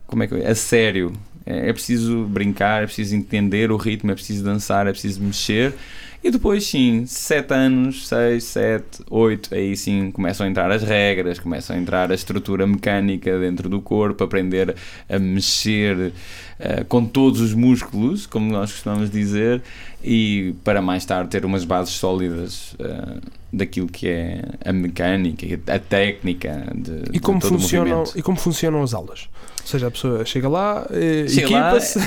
como 0.06 0.24
é 0.24 0.28
que 0.28 0.36
é? 0.36 0.48
A 0.48 0.56
sério. 0.56 1.12
É, 1.46 1.70
é 1.70 1.74
preciso 1.74 2.26
brincar, 2.26 2.84
é 2.84 2.86
preciso 2.86 3.16
entender 3.16 3.72
o 3.72 3.78
ritmo, 3.78 4.12
é 4.12 4.14
preciso 4.14 4.44
dançar, 4.44 4.86
é 4.86 4.92
preciso 4.92 5.22
mexer. 5.22 5.74
E 6.22 6.30
depois, 6.30 6.66
sim, 6.66 7.06
7 7.06 7.54
anos, 7.54 8.08
6, 8.08 8.44
7, 8.44 8.86
8, 9.10 9.56
aí 9.56 9.76
sim 9.76 10.12
começam 10.12 10.46
a 10.46 10.50
entrar 10.50 10.70
as 10.70 10.84
regras, 10.84 11.40
começam 11.40 11.76
a 11.76 11.80
entrar 11.80 12.12
a 12.12 12.14
estrutura 12.14 12.68
mecânica 12.68 13.40
dentro 13.40 13.70
do 13.70 13.82
corpo, 13.82 14.22
aprender 14.22 14.76
a 15.08 15.18
mexer 15.18 16.12
uh, 16.60 16.86
com 16.90 17.06
todos 17.06 17.40
os 17.40 17.54
músculos, 17.54 18.28
como 18.28 18.52
nós 18.52 18.72
costumamos 18.72 19.10
dizer, 19.10 19.62
e 20.04 20.56
para 20.64 20.82
mais 20.82 21.06
tarde 21.06 21.30
ter 21.30 21.46
umas 21.46 21.66
bases 21.66 21.94
sólidas 21.94 22.74
uh, 22.74 23.20
daquilo 23.52 23.88
que 23.88 24.08
é 24.08 24.44
a 24.64 24.72
mecânica, 24.72 25.46
a 25.68 25.80
técnica 25.80 26.68
de, 26.74 27.04
e 27.14 27.20
como 27.20 27.40
de 27.40 27.48
todo 27.48 27.60
funcionam 27.60 27.86
o 27.86 27.98
movimento. 27.98 28.20
E 28.20 28.22
como 28.22 28.38
funcionam 28.38 28.84
as 28.84 28.94
aulas? 28.94 29.30
Ou 29.62 29.68
seja, 29.68 29.88
a 29.88 29.92
pessoa 29.92 30.26
chega 30.26 30.48
lá, 30.48 30.88
eh, 30.90 31.26
equipa-se. 31.28 32.00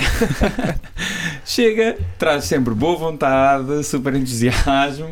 Chega, 1.45 1.99
traz 2.19 2.45
sempre 2.45 2.73
boa 2.75 2.97
vontade, 2.97 3.85
super 3.85 4.15
entusiasmo, 4.15 5.09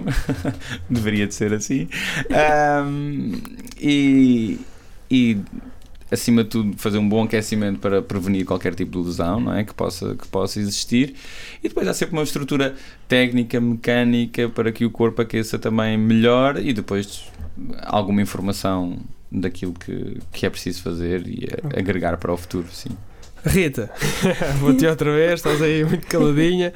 deveria 0.89 1.27
de 1.27 1.35
ser 1.35 1.53
assim, 1.53 1.89
Ahm, 2.31 3.41
e, 3.81 4.59
e 5.11 5.39
acima 6.11 6.43
de 6.45 6.51
tudo 6.51 6.77
fazer 6.77 6.99
um 6.99 7.09
bom 7.09 7.25
aquecimento 7.25 7.79
para 7.79 8.03
prevenir 8.03 8.45
qualquer 8.45 8.75
tipo 8.75 9.01
de 9.01 9.07
lesão 9.09 9.41
não 9.41 9.55
é? 9.55 9.65
que, 9.65 9.73
possa, 9.75 10.15
que 10.17 10.27
possa 10.29 10.59
existir 10.59 11.15
e 11.63 11.69
depois 11.69 11.87
há 11.87 11.95
sempre 11.95 12.17
uma 12.17 12.23
estrutura 12.23 12.75
técnica, 13.09 13.61
mecânica 13.61 14.49
para 14.49 14.73
que 14.73 14.85
o 14.85 14.91
corpo 14.91 15.23
aqueça 15.23 15.59
também 15.59 15.97
melhor 15.97 16.59
e 16.59 16.73
depois 16.73 17.25
alguma 17.85 18.21
informação 18.23 18.99
daquilo 19.31 19.73
que, 19.73 20.19
que 20.33 20.45
é 20.47 20.51
preciso 20.51 20.83
fazer 20.83 21.27
e 21.27 21.47
a- 21.53 21.79
agregar 21.79 22.17
para 22.17 22.33
o 22.33 22.37
futuro, 22.37 22.67
sim. 22.73 22.91
Rita, 23.47 23.91
vou-te 24.61 24.85
outra 24.87 25.13
vez, 25.15 25.35
estás 25.35 25.63
aí 25.63 25.85
muito 25.85 26.07
caladinha. 26.07 26.73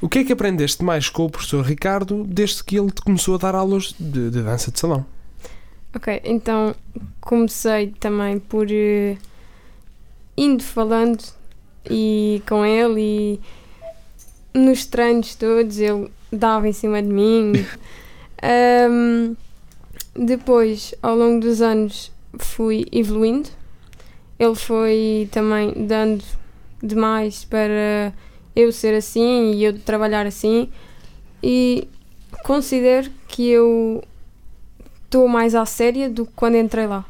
O 0.00 0.08
que 0.08 0.18
é 0.20 0.24
que 0.24 0.32
aprendeste 0.32 0.84
mais 0.84 1.08
com 1.08 1.24
o 1.24 1.30
professor 1.30 1.64
Ricardo 1.64 2.24
desde 2.24 2.62
que 2.62 2.78
ele 2.78 2.90
te 2.90 3.00
começou 3.02 3.34
a 3.34 3.38
dar 3.38 3.54
aulas 3.54 3.94
de, 3.98 4.30
de 4.30 4.42
dança 4.42 4.70
de 4.70 4.78
salão? 4.78 5.04
Ok, 5.94 6.20
então 6.24 6.74
comecei 7.20 7.88
também 7.98 8.38
por 8.38 8.66
eh, 8.70 9.16
indo 10.36 10.62
falando 10.62 11.24
e 11.90 12.42
com 12.46 12.64
ele 12.64 13.00
e 14.54 14.58
nos 14.58 14.84
treinos 14.86 15.34
todos 15.34 15.78
ele 15.78 16.10
dava 16.32 16.68
em 16.68 16.72
cima 16.72 17.02
de 17.02 17.08
mim. 17.08 17.52
Ahm, 18.42 19.34
depois, 20.14 20.94
ao 21.02 21.16
longo 21.16 21.40
dos 21.40 21.60
anos, 21.62 22.12
fui 22.38 22.86
evoluindo. 22.92 23.48
Ele 24.38 24.54
foi 24.54 25.28
também 25.32 25.72
dando 25.86 26.22
demais 26.82 27.44
para 27.44 28.12
eu 28.54 28.70
ser 28.70 28.94
assim 28.94 29.52
e 29.52 29.64
eu 29.64 29.78
trabalhar 29.78 30.26
assim. 30.26 30.68
E 31.42 31.88
considero 32.44 33.10
que 33.26 33.48
eu 33.48 34.02
estou 35.08 35.26
mais 35.26 35.54
à 35.54 35.64
séria 35.64 36.10
do 36.10 36.26
que 36.26 36.32
quando 36.36 36.56
entrei 36.56 36.86
lá. 36.86 37.04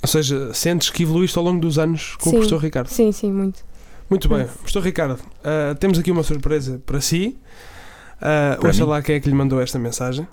Ou 0.00 0.08
seja, 0.08 0.54
sentes 0.54 0.88
que 0.88 1.02
evoluíste 1.02 1.36
ao 1.36 1.44
longo 1.44 1.60
dos 1.60 1.78
anos 1.78 2.14
com 2.16 2.30
Sim. 2.30 2.30
o 2.30 2.32
professor 2.34 2.58
Ricardo? 2.58 2.88
Sim, 2.88 3.10
sim, 3.10 3.32
muito. 3.32 3.64
Muito 4.08 4.28
bem. 4.28 4.46
Sim. 4.46 4.54
Professor 4.58 4.82
Ricardo, 4.82 5.18
ah, 5.42 5.74
temos 5.74 5.98
aqui 5.98 6.10
uma 6.10 6.22
surpresa 6.22 6.80
para 6.86 7.00
si. 7.00 7.38
Uh, 8.16 8.58
Para 8.60 8.68
ouça 8.68 8.84
mim? 8.84 8.90
lá 8.90 9.02
quem 9.02 9.16
é 9.16 9.20
que 9.20 9.28
lhe 9.28 9.34
mandou 9.34 9.60
esta 9.60 9.78
mensagem. 9.78 10.28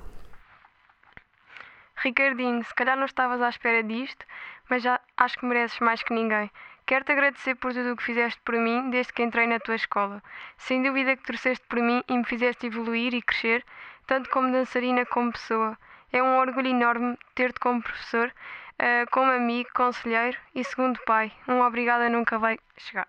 Ricardinho, 2.04 2.64
se 2.64 2.74
calhar 2.76 2.98
não 2.98 3.06
estavas 3.06 3.42
à 3.42 3.50
espera 3.50 3.84
disto, 3.84 4.26
mas 4.70 4.84
já 4.84 5.00
acho 5.18 5.40
que 5.40 5.46
mereces 5.46 5.80
mais 5.80 6.04
que 6.04 6.14
ninguém. 6.14 6.50
Quero-te 6.86 7.12
agradecer 7.12 7.56
por 7.56 7.74
tudo 7.74 7.94
o 7.94 7.96
que 7.96 8.04
fizeste 8.04 8.40
por 8.44 8.56
mim 8.56 8.90
desde 8.90 9.14
que 9.14 9.24
entrei 9.24 9.48
na 9.48 9.60
tua 9.60 9.76
escola. 9.76 10.22
Sem 10.58 10.84
dúvida 10.84 11.16
que 11.16 11.24
torceste 11.24 11.66
por 11.68 11.80
mim 11.80 12.04
e 12.08 12.18
me 12.18 12.26
fizeste 12.26 12.68
evoluir 12.68 13.14
e 13.14 13.22
crescer, 13.22 13.64
tanto 14.06 14.30
como 14.30 14.52
dançarina 14.52 15.06
como 15.06 15.32
pessoa. 15.32 15.78
É 16.12 16.22
um 16.22 16.38
orgulho 16.38 16.68
enorme 16.68 17.18
ter-te 17.36 17.60
como 17.60 17.82
professor, 17.82 18.32
ah, 18.80 19.06
como 19.12 19.32
amigo, 19.32 19.70
conselheiro 19.74 20.38
e 20.56 20.64
segundo 20.64 21.00
pai. 21.06 21.32
Um 21.48 21.62
obrigada 21.62 22.10
nunca 22.10 22.38
vai 22.38 22.58
chegar. 22.78 23.08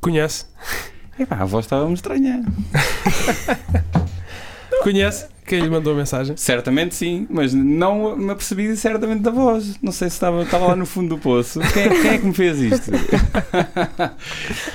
Conhece? 0.00 0.46
Epá, 1.18 1.36
a 1.36 1.44
voz 1.44 1.64
estava-me 1.64 1.94
estranha. 1.94 2.42
Conhece 4.82 5.35
quem 5.46 5.60
lhe 5.60 5.70
mandou 5.70 5.92
a 5.92 5.96
mensagem? 5.96 6.36
Certamente 6.36 6.94
sim, 6.94 7.26
mas 7.30 7.54
não 7.54 8.16
me 8.16 8.30
apercebi 8.30 8.76
certamente 8.76 9.20
da 9.22 9.30
voz. 9.30 9.78
Não 9.82 9.92
sei 9.92 10.08
se 10.10 10.16
estava, 10.16 10.42
estava 10.42 10.66
lá 10.68 10.76
no 10.76 10.84
fundo 10.86 11.14
do 11.14 11.18
poço. 11.18 11.60
Quem, 11.72 11.88
quem 11.88 12.10
é 12.10 12.18
que 12.18 12.26
me 12.26 12.34
fez 12.34 12.58
isto? 12.60 12.90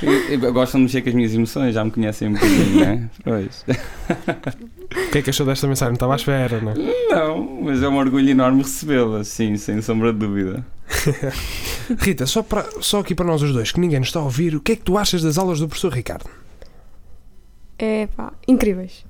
Eu- 0.01 0.39
eu 0.43 0.53
Gostam 0.53 0.79
de 0.79 0.83
mexer 0.85 1.01
com 1.01 1.09
as 1.09 1.15
minhas 1.15 1.33
emoções, 1.33 1.73
já 1.73 1.83
me 1.83 1.91
conhecem 1.91 2.29
um 2.29 2.33
bocadinho, 2.33 2.75
não 2.75 2.83
é? 2.83 3.09
Pois. 3.23 3.65
O 5.07 5.09
que 5.11 5.17
é 5.19 5.21
que 5.21 5.29
achou 5.29 5.45
desta 5.45 5.67
mensagem? 5.67 5.91
Não 5.91 5.95
estava 5.95 6.13
à 6.13 6.15
espera, 6.15 6.59
não 6.61 6.71
é? 6.71 6.75
Não, 7.09 7.61
mas 7.63 7.81
é 7.81 7.87
um 7.87 7.97
orgulho 7.97 8.29
enorme 8.29 8.61
recebê-la, 8.63 9.23
sim, 9.23 9.55
sem 9.57 9.81
sombra 9.81 10.11
de 10.11 10.19
dúvida. 10.19 10.65
Rita, 11.99 12.25
só, 12.25 12.43
para, 12.43 12.65
só 12.81 12.99
aqui 12.99 13.15
para 13.15 13.25
nós 13.25 13.41
os 13.41 13.53
dois, 13.53 13.71
que 13.71 13.79
ninguém 13.79 13.99
nos 13.99 14.09
está 14.09 14.19
a 14.19 14.23
ouvir, 14.23 14.55
o 14.55 14.59
que 14.61 14.73
é 14.73 14.75
que 14.75 14.81
tu 14.83 14.97
achas 14.97 15.21
das 15.23 15.37
aulas 15.37 15.59
do 15.59 15.67
professor 15.67 15.93
Ricardo? 15.93 16.29
É 17.79 18.07
pá, 18.15 18.33
incríveis. 18.47 19.05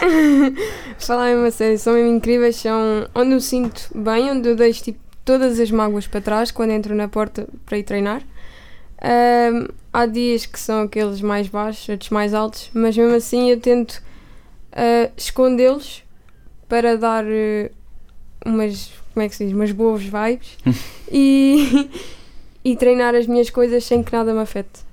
Falar 0.98 1.26
mesmo 1.26 1.46
a 1.46 1.50
sério, 1.50 1.78
são 1.78 1.94
mesmo 1.94 2.16
incríveis, 2.16 2.56
são 2.56 3.08
onde 3.14 3.32
eu 3.32 3.40
sinto 3.40 3.88
bem, 3.94 4.30
onde 4.30 4.48
eu 4.48 4.56
deixo 4.56 4.84
tipo, 4.84 4.98
todas 5.24 5.58
as 5.58 5.70
mágoas 5.70 6.06
para 6.06 6.20
trás 6.20 6.50
quando 6.50 6.70
entro 6.70 6.94
na 6.94 7.08
porta 7.08 7.46
para 7.64 7.78
ir 7.78 7.82
treinar. 7.82 8.22
Ahm, 9.00 9.68
há 9.92 10.06
dias 10.06 10.46
que 10.46 10.58
são 10.58 10.82
aqueles 10.82 11.20
mais 11.20 11.48
baixos, 11.48 11.88
outros 11.88 12.10
mais 12.10 12.32
altos, 12.32 12.70
mas 12.72 12.96
mesmo 12.96 13.14
assim 13.14 13.50
eu 13.50 13.60
tento 13.60 14.02
ah, 14.72 15.10
escondê-los 15.16 16.04
para 16.68 16.98
dar 16.98 17.24
eh, 17.26 17.70
umas, 18.44 18.90
como 19.14 19.24
é 19.24 19.28
que 19.28 19.34
se 19.34 19.44
diz, 19.46 19.54
umas 19.54 19.72
boas 19.72 20.02
vibes 20.02 20.58
e, 21.10 21.88
e 22.64 22.76
treinar 22.76 23.14
as 23.14 23.26
minhas 23.26 23.48
coisas 23.48 23.84
sem 23.84 24.02
que 24.02 24.12
nada 24.12 24.34
me 24.34 24.40
afete. 24.40 24.84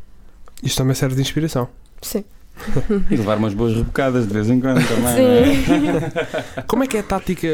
Isto 0.62 0.78
também 0.78 0.96
serve 0.96 1.16
de 1.16 1.22
inspiração. 1.22 1.68
Sim. 2.02 2.24
E 3.10 3.16
levar 3.16 3.38
umas 3.38 3.54
boas 3.54 3.74
rebocadas 3.76 4.28
de 4.28 4.34
vez 4.34 4.50
em 4.50 4.60
quando 4.60 4.86
também. 4.88 5.26
é? 5.26 5.56
Sim. 5.56 6.62
Como 6.68 6.84
é 6.84 6.88
que 6.88 6.98
é 6.98 7.00
a 7.00 7.04
tática 7.04 7.48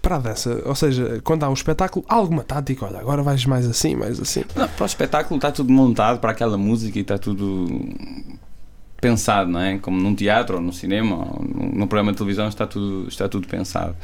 para 0.00 0.16
a 0.16 0.18
dança? 0.18 0.62
Ou 0.64 0.74
seja, 0.74 1.20
quando 1.22 1.44
há 1.44 1.50
um 1.50 1.54
espetáculo, 1.54 2.04
há 2.08 2.14
alguma 2.14 2.42
tática? 2.42 2.86
Olha, 2.86 2.98
agora 2.98 3.22
vais 3.22 3.44
mais 3.44 3.66
assim, 3.66 3.94
mais 3.94 4.20
assim. 4.20 4.44
Não, 4.56 4.68
para 4.68 4.82
o 4.82 4.86
espetáculo 4.86 5.36
está 5.36 5.52
tudo 5.52 5.72
montado 5.72 6.18
para 6.20 6.30
aquela 6.30 6.56
música 6.56 6.98
e 6.98 7.02
está 7.02 7.18
tudo 7.18 7.66
pensado, 9.00 9.50
não 9.50 9.60
é? 9.60 9.78
Como 9.78 10.00
num 10.00 10.14
teatro 10.14 10.56
ou 10.56 10.62
no 10.62 10.72
cinema 10.72 11.16
ou 11.16 11.44
num 11.44 11.68
num 11.78 11.86
programa 11.86 12.12
de 12.12 12.18
televisão 12.18 12.48
está 12.48 12.66
tudo, 12.66 13.06
está 13.08 13.28
tudo 13.28 13.46
pensado. 13.46 13.94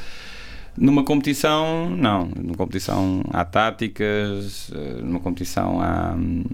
Numa 0.77 1.05
competição, 1.05 1.89
não. 1.91 2.29
Numa 2.37 2.57
competição 2.57 3.23
há 3.33 3.45
táticas, 3.45 4.71
eh, 4.75 5.01
numa 5.03 5.21
competição 5.21 5.81
há, 5.81 6.15
hum, 6.17 6.45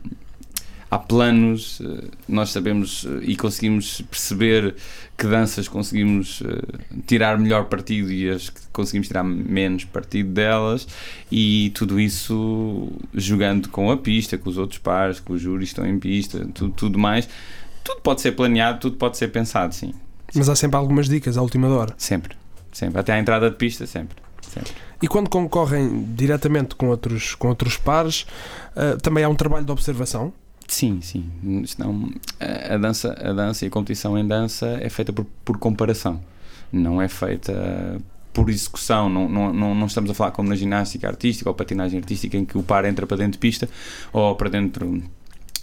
há 0.91 0.99
planos, 0.99 1.81
eh, 1.81 2.09
nós 2.29 2.51
sabemos 2.51 3.07
eh, 3.07 3.21
e 3.23 3.37
conseguimos 3.37 4.03
perceber 4.03 4.75
que 5.17 5.27
danças 5.27 5.69
conseguimos 5.69 6.43
eh, 6.45 6.79
tirar 7.07 7.39
melhor 7.39 7.67
partido 7.67 8.11
e 8.11 8.29
as 8.29 8.51
que 8.51 8.61
conseguimos 8.73 9.07
tirar 9.07 9.23
menos 9.23 9.85
partido 9.85 10.31
delas 10.31 10.89
e 11.31 11.71
tudo 11.75 12.01
isso 12.01 12.91
jogando 13.15 13.69
com 13.69 13.91
a 13.91 13.97
pista, 13.97 14.37
com 14.37 14.51
os 14.51 14.59
outros 14.59 14.79
pares, 14.79 15.21
com 15.21 15.35
os 15.35 15.41
júris 15.41 15.69
que 15.69 15.81
estão 15.81 15.87
em 15.87 15.99
pista, 15.99 16.45
tudo, 16.53 16.73
tudo 16.73 16.99
mais. 16.99 17.29
Tudo 17.85 18.01
pode 18.01 18.21
ser 18.21 18.33
planeado, 18.33 18.81
tudo 18.81 18.97
pode 18.97 19.17
ser 19.17 19.29
pensado, 19.29 19.75
sim. 19.75 19.95
Mas 20.35 20.49
há 20.49 20.57
sempre 20.57 20.77
algumas 20.77 21.09
dicas 21.09 21.37
à 21.37 21.43
última 21.43 21.69
hora. 21.69 21.95
Sempre. 21.97 22.37
Sempre. 22.73 23.01
Até 23.01 23.13
à 23.13 23.19
entrada 23.19 23.51
de 23.51 23.57
pista, 23.57 23.87
sempre. 23.87 24.17
sempre. 24.43 24.73
E 25.03 25.09
quando 25.09 25.29
concorrem 25.29 26.05
diretamente 26.15 26.75
com 26.75 26.89
outros, 26.89 27.35
com 27.35 27.49
outros 27.49 27.77
pares, 27.77 28.27
ah, 28.77 28.97
também 29.03 29.25
há 29.25 29.29
um 29.29 29.35
trabalho 29.35 29.65
de 29.65 29.73
observação. 29.73 30.33
Sim, 30.71 31.01
sim. 31.03 31.29
Senão, 31.67 32.09
a, 32.39 32.75
a 32.75 32.79
dança, 32.79 33.13
a 33.21 33.33
dança 33.33 33.65
e 33.65 33.69
a 33.69 33.71
competição 33.71 34.17
em 34.17 34.27
dança 34.27 34.79
é 34.81 34.89
feita 34.89 35.13
por, 35.13 35.27
por 35.45 35.59
comparação. 35.59 36.21
Não 36.73 37.03
é 37.03 37.09
feita 37.09 38.01
por 38.33 38.49
execução, 38.49 39.09
não, 39.09 39.29
não, 39.29 39.75
não, 39.75 39.87
estamos 39.87 40.09
a 40.09 40.15
falar 40.15 40.31
como 40.31 40.49
na 40.49 40.55
ginástica 40.55 41.09
artística 41.09 41.51
ou 41.51 41.55
patinagem 41.55 41.99
artística 41.99 42.37
em 42.37 42.45
que 42.45 42.57
o 42.57 42.63
par 42.63 42.85
entra 42.85 43.05
para 43.05 43.17
dentro 43.17 43.33
de 43.33 43.39
pista 43.39 43.69
ou 44.13 44.37
para 44.37 44.49
dentro 44.49 45.03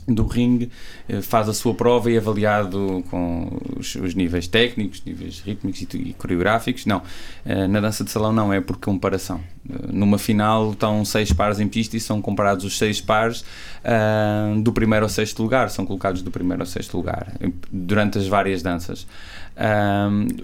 do 0.07 0.25
ringue, 0.25 0.71
eh, 1.09 1.21
faz 1.21 1.49
a 1.49 1.53
sua 1.53 1.73
prova 1.73 2.09
e 2.09 2.15
é 2.15 2.17
avaliado 2.17 3.03
com 3.09 3.59
os, 3.77 3.95
os 3.95 4.15
níveis 4.15 4.47
técnicos, 4.47 5.03
níveis 5.05 5.41
rítmicos 5.41 5.81
e, 5.81 5.97
e, 5.97 6.13
coreográficos. 6.13 6.85
Não, 6.85 7.01
eh, 7.45 7.67
na 7.67 7.81
dança 7.81 8.05
de 8.05 8.11
salão 8.11 8.31
não, 8.31 8.53
é 8.53 8.61
por 8.61 8.77
comparação. 8.77 9.41
Eh, 9.69 9.73
numa 9.91 10.17
final 10.17 10.71
estão 10.71 11.03
seis 11.03 11.33
pares 11.33 11.59
em 11.59 11.67
pista 11.67 11.97
e 11.97 11.99
são 11.99 12.21
comparados 12.21 12.63
os 12.63 12.77
seis 12.77 13.01
pares 13.01 13.41
uh, 13.83 14.61
do 14.61 14.71
primeiro 14.71 15.05
ao 15.05 15.09
sexto 15.09 15.43
lugar, 15.43 15.69
são 15.69 15.85
colocados 15.85 16.21
do 16.21 16.31
primeiro 16.31 16.63
ao 16.63 16.67
sexto 16.67 16.95
lugar 16.95 17.33
durante 17.71 18.17
as 18.17 18.27
várias 18.27 18.61
danças. 18.61 19.05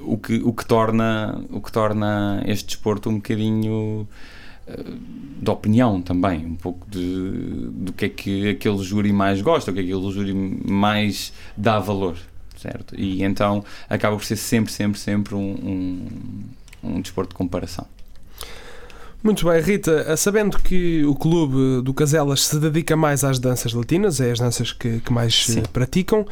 o, 0.02 0.18
que, 0.18 0.42
o, 0.44 0.52
que 0.52 0.66
torna, 0.66 1.42
o 1.50 1.62
que 1.62 1.72
torna 1.72 2.44
este 2.46 2.68
desporto 2.68 3.10
um 3.10 3.16
bocadinho 3.16 4.08
de 4.66 5.50
opinião 5.50 6.02
também, 6.02 6.46
um 6.46 6.56
pouco 6.56 6.88
de, 6.90 7.70
do 7.72 7.92
que 7.92 8.06
é 8.06 8.10
que 8.10 8.50
aquele 8.50 8.78
júri 8.78 9.12
mais 9.12 9.42
gosta, 9.42 9.72
o 9.72 9.74
que 9.74 9.82
é 9.82 9.84
que 9.84 9.92
aquele 9.92 10.12
júri 10.12 10.34
mais 10.34 11.34
dá 11.58 11.80
valor, 11.80 12.16
certo? 12.56 12.96
E 12.98 13.24
então 13.24 13.64
acaba 13.90 14.16
por 14.16 14.24
ser 14.24 14.38
sempre, 14.38 14.72
sempre, 14.72 15.00
sempre 15.00 15.36
um, 15.36 16.08
um, 16.84 16.92
um 16.96 17.02
desporto 17.02 17.32
de 17.32 17.36
comparação. 17.36 17.86
Muito 19.22 19.46
bem, 19.46 19.62
Rita, 19.62 20.18
sabendo 20.18 20.60
que 20.60 21.04
o 21.06 21.16
clube 21.16 21.82
do 21.82 21.94
Caselas 21.94 22.46
se 22.46 22.60
dedica 22.60 22.96
mais 22.96 23.24
às 23.24 23.40
danças 23.40 23.74
latinas, 23.74 24.20
é 24.20 24.32
as 24.32 24.40
danças 24.40 24.74
que, 24.74 25.00
que 25.00 25.14
mais 25.14 25.46
Sim. 25.46 25.64
praticam, 25.72 26.26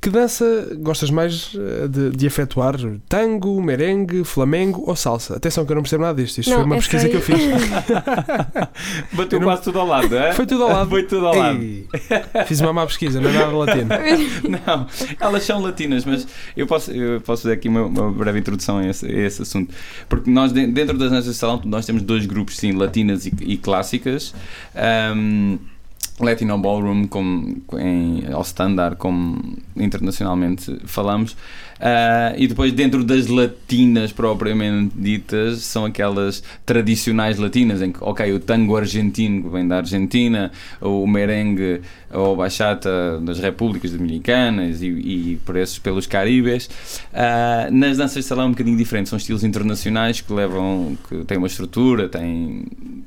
que 0.00 0.10
dança 0.10 0.68
gostas 0.78 1.10
mais 1.10 1.56
eh, 1.56 1.88
de, 1.88 2.10
de, 2.10 2.26
efetuar? 2.26 2.76
Tango, 3.08 3.60
merengue, 3.60 4.22
flamengo 4.22 4.84
ou 4.86 4.94
salsa? 4.94 5.36
Atenção 5.36 5.66
que 5.66 5.72
eu 5.72 5.74
não 5.74 5.82
percebo 5.82 6.04
nada 6.04 6.22
disto. 6.22 6.38
Isto 6.38 6.50
não, 6.50 6.58
foi 6.58 6.66
uma 6.66 6.76
pesquisa 6.76 7.06
aí... 7.06 7.10
que 7.10 7.16
eu 7.16 7.20
fiz. 7.20 7.38
Bateu 9.12 9.40
quase 9.40 9.62
tudo 9.62 9.80
ao 9.80 9.86
lado, 9.86 10.16
é? 10.16 10.32
Foi 10.32 10.46
tudo 10.46 10.62
ao 10.62 10.70
lado. 10.70 10.90
Foi 10.90 11.02
tudo 11.02 11.26
ao 11.26 11.34
lado. 11.34 11.60
Ei, 11.60 11.88
fiz 12.46 12.60
uma 12.60 12.72
má 12.72 12.86
pesquisa, 12.86 13.20
não 13.20 13.28
é 13.28 13.32
nada 13.32 13.56
latino. 13.56 13.88
não, 14.66 14.86
elas 15.18 15.42
são 15.42 15.60
latinas, 15.60 16.04
mas 16.04 16.28
eu 16.56 16.66
posso, 16.66 16.92
eu 16.92 17.20
posso 17.20 17.42
fazer 17.42 17.54
aqui 17.54 17.68
uma, 17.68 17.82
uma 17.82 18.12
breve 18.12 18.38
introdução 18.38 18.78
a 18.78 18.86
esse, 18.86 19.04
a 19.04 19.10
esse, 19.10 19.42
assunto. 19.42 19.74
Porque 20.08 20.30
nós, 20.30 20.52
dentro 20.52 20.96
das 20.96 21.10
danças 21.10 21.32
de 21.32 21.38
salão, 21.38 21.60
nós 21.64 21.84
temos 21.84 22.02
dois 22.02 22.24
grupos, 22.24 22.56
sim, 22.56 22.70
latinas 22.70 23.26
e, 23.26 23.32
e 23.40 23.56
clássicas. 23.56 24.32
Um, 25.16 25.58
Latino 26.20 26.58
Ballroom 26.58 27.06
como 27.06 27.62
em, 27.78 28.24
ao 28.32 28.42
standard, 28.42 28.96
como 28.96 29.56
internacionalmente 29.76 30.78
falamos, 30.84 31.36
Uh, 31.78 32.34
e 32.36 32.48
depois, 32.48 32.72
dentro 32.72 33.04
das 33.04 33.28
latinas 33.28 34.10
propriamente 34.10 34.94
ditas, 34.96 35.60
são 35.60 35.84
aquelas 35.84 36.42
tradicionais 36.66 37.38
latinas, 37.38 37.80
em 37.80 37.92
que, 37.92 37.98
ok, 38.02 38.32
o 38.32 38.40
tango 38.40 38.76
argentino 38.76 39.44
que 39.44 39.48
vem 39.48 39.66
da 39.66 39.76
Argentina, 39.76 40.50
o 40.80 41.06
merengue 41.06 41.80
ou 42.12 42.34
bachata 42.34 43.20
das 43.20 43.38
repúblicas 43.38 43.92
dominicanas 43.92 44.82
e, 44.82 44.86
e 44.86 45.40
por 45.44 45.56
esses 45.56 45.78
pelos 45.78 46.06
caribes. 46.06 46.66
Uh, 47.12 47.72
nas 47.72 47.98
danças 47.98 48.24
de 48.24 48.28
salão, 48.28 48.48
um 48.48 48.50
bocadinho 48.50 48.76
diferente, 48.76 49.08
são 49.08 49.16
estilos 49.16 49.44
internacionais 49.44 50.20
que 50.20 50.32
levam, 50.32 50.98
que 51.08 51.24
têm 51.24 51.38
uma 51.38 51.46
estrutura, 51.46 52.08
têm. 52.08 52.64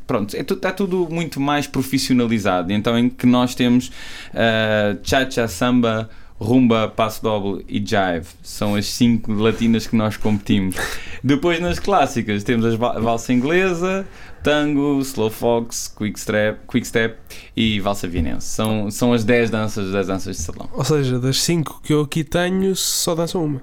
Pronto, 0.08 0.36
é, 0.36 0.39
está 0.39 0.72
tudo 0.72 1.08
muito 1.12 1.41
mais 1.41 1.68
profissionalizado. 1.68 2.72
Então, 2.72 2.98
em 3.01 3.10
que 3.10 3.25
nós 3.25 3.55
temos 3.55 3.88
uh, 3.88 4.98
cha-cha, 5.03 5.48
samba 5.48 6.10
rumba, 6.41 6.88
passo 6.88 7.22
doble 7.22 7.63
e 7.70 7.77
jive. 7.77 8.25
São 8.41 8.74
as 8.74 8.88
cinco 8.88 9.31
latinas 9.31 9.86
que 9.86 9.96
nós 9.96 10.17
competimos. 10.17 10.75
Depois 11.24 11.60
nas 11.60 11.77
clássicas 11.77 12.43
temos 12.43 12.65
a 12.65 13.00
valsa 13.00 13.31
inglesa, 13.31 14.08
tango, 14.43 15.00
slow 15.01 15.29
fox, 15.29 15.88
quick 15.88 16.20
step, 16.20 16.60
quick 16.67 16.86
step 16.86 17.15
e 17.55 17.79
valsa 17.79 18.08
vienense. 18.08 18.48
São, 18.48 18.89
são 18.89 19.13
as 19.13 19.24
10 19.24 19.51
danças 19.51 20.08
danças 20.08 20.38
de 20.38 20.41
salão. 20.41 20.67
Ou 20.74 20.84
seja, 20.84 21.20
das 21.20 21.39
5 21.41 21.81
que 21.84 21.93
eu 21.93 22.01
aqui 22.01 22.24
tenho, 22.24 22.75
só 22.75 23.13
dançam 23.13 23.46
uma. 23.46 23.62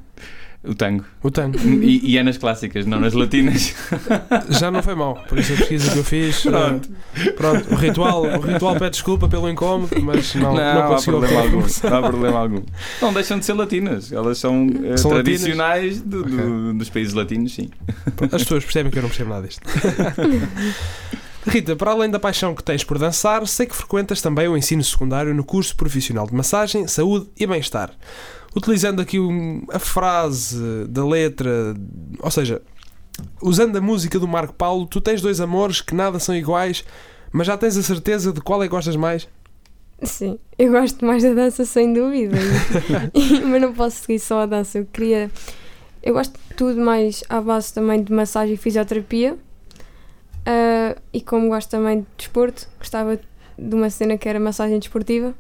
O 0.69 0.75
tango. 0.75 1.03
O 1.23 1.31
tango. 1.31 1.59
E, 1.59 2.13
e, 2.13 2.19
é 2.19 2.23
nas 2.23 2.37
clássicas, 2.37 2.85
não 2.85 3.01
nas 3.01 3.15
latinas. 3.15 3.75
Já 4.51 4.71
não 4.71 4.83
foi 4.83 4.95
mal, 4.95 5.15
por 5.27 5.39
isso 5.39 5.55
a 5.55 5.57
pesquisa 5.57 5.91
que 5.91 5.99
eu 5.99 6.05
fiz. 6.05 6.43
Pronto. 6.43 6.91
Uh, 6.91 7.33
pronto. 7.33 7.73
O, 7.73 7.75
ritual, 7.75 8.23
o 8.23 8.41
ritual 8.41 8.75
pede 8.75 8.91
desculpa 8.91 9.27
pelo 9.29 9.49
incómodo, 9.49 9.99
mas 10.03 10.35
não, 10.35 10.55
não, 10.55 10.75
não, 10.75 10.93
há 10.93 11.03
problema 11.03 11.41
algum. 11.41 11.61
Não 11.61 11.97
há 11.97 12.03
problema 12.03 12.39
algum. 12.39 12.63
Não 13.01 13.13
deixam 13.15 13.39
de 13.39 13.47
ser 13.47 13.55
latinas, 13.55 14.13
elas 14.13 14.37
são, 14.37 14.67
uh, 14.67 14.99
são 14.99 15.11
tradicionais 15.11 16.03
do, 16.03 16.23
do, 16.23 16.35
okay. 16.35 16.79
dos 16.79 16.91
países 16.91 17.15
latinos, 17.15 17.55
sim. 17.55 17.71
As 18.31 18.43
pessoas 18.43 18.63
percebem 18.63 18.93
que 18.93 18.99
eu 18.99 19.03
não 19.03 19.09
percebo 19.09 19.31
nada 19.31 19.49
disto. 19.49 19.63
Rita, 21.49 21.75
para 21.77 21.93
além 21.93 22.11
da 22.11 22.21
paixão 22.21 22.55
que 22.55 22.63
tens 22.63 22.85
por 22.85 22.99
dançar, 22.99 23.47
sei 23.47 23.65
que 23.65 23.75
frequentas 23.75 24.21
também 24.21 24.47
o 24.49 24.57
ensino 24.57 24.85
secundário 24.85 25.35
no 25.35 25.43
curso 25.43 25.75
profissional 25.75 26.27
de 26.27 26.35
massagem, 26.35 26.87
saúde 26.87 27.27
e 27.41 27.47
bem-estar 27.47 27.91
utilizando 28.59 29.01
aqui 29.01 29.19
um, 29.19 29.65
a 29.71 29.79
frase 29.79 30.85
da 30.89 31.07
letra, 31.07 31.75
ou 32.21 32.31
seja, 32.31 32.61
usando 33.41 33.77
a 33.77 33.81
música 33.81 34.19
do 34.19 34.29
Marco 34.29 34.53
Paulo, 34.53 34.87
tu 34.87 35.01
tens 35.01 35.23
dois 35.23 35.41
amores 35.41 35.81
que 35.81 35.95
nada 35.95 36.19
são 36.19 36.35
iguais, 36.35 36.85
mas 37.33 37.47
já 37.47 37.57
tens 37.57 37.77
a 37.77 37.83
certeza 37.83 38.33
de 38.33 38.41
qual 38.41 38.63
é 38.63 38.67
que 38.67 38.71
gostas 38.71 38.97
mais? 38.97 39.29
Sim, 40.03 40.39
eu 40.59 40.71
gosto 40.71 41.05
mais 41.05 41.23
da 41.23 41.33
dança 41.33 41.65
sem 41.65 41.93
dúvida, 41.93 42.37
mas 43.47 43.63
não 43.63 43.73
posso 43.73 43.97
seguir 44.03 44.19
só 44.21 44.43
a 44.43 44.47
dança. 44.47 44.79
Eu 44.79 44.87
queria. 44.87 45.31
Eu 46.01 46.15
gosto 46.15 46.33
de 46.33 46.55
tudo 46.55 46.81
mais 46.81 47.25
à 47.29 47.41
base 47.41 47.75
também 47.75 48.03
de 48.03 48.13
massagem 48.13 48.55
e 48.55 48.57
fisioterapia. 48.57 49.35
Uh, 49.35 50.99
e 51.13 51.21
como 51.21 51.49
gosto 51.49 51.69
também 51.69 52.01
de 52.01 52.07
desporto, 52.17 52.69
gostava 52.79 53.19
de 53.59 53.75
uma 53.75 53.91
cena 53.91 54.17
que 54.17 54.29
era 54.29 54.39
massagem 54.39 54.79
desportiva. 54.79 55.35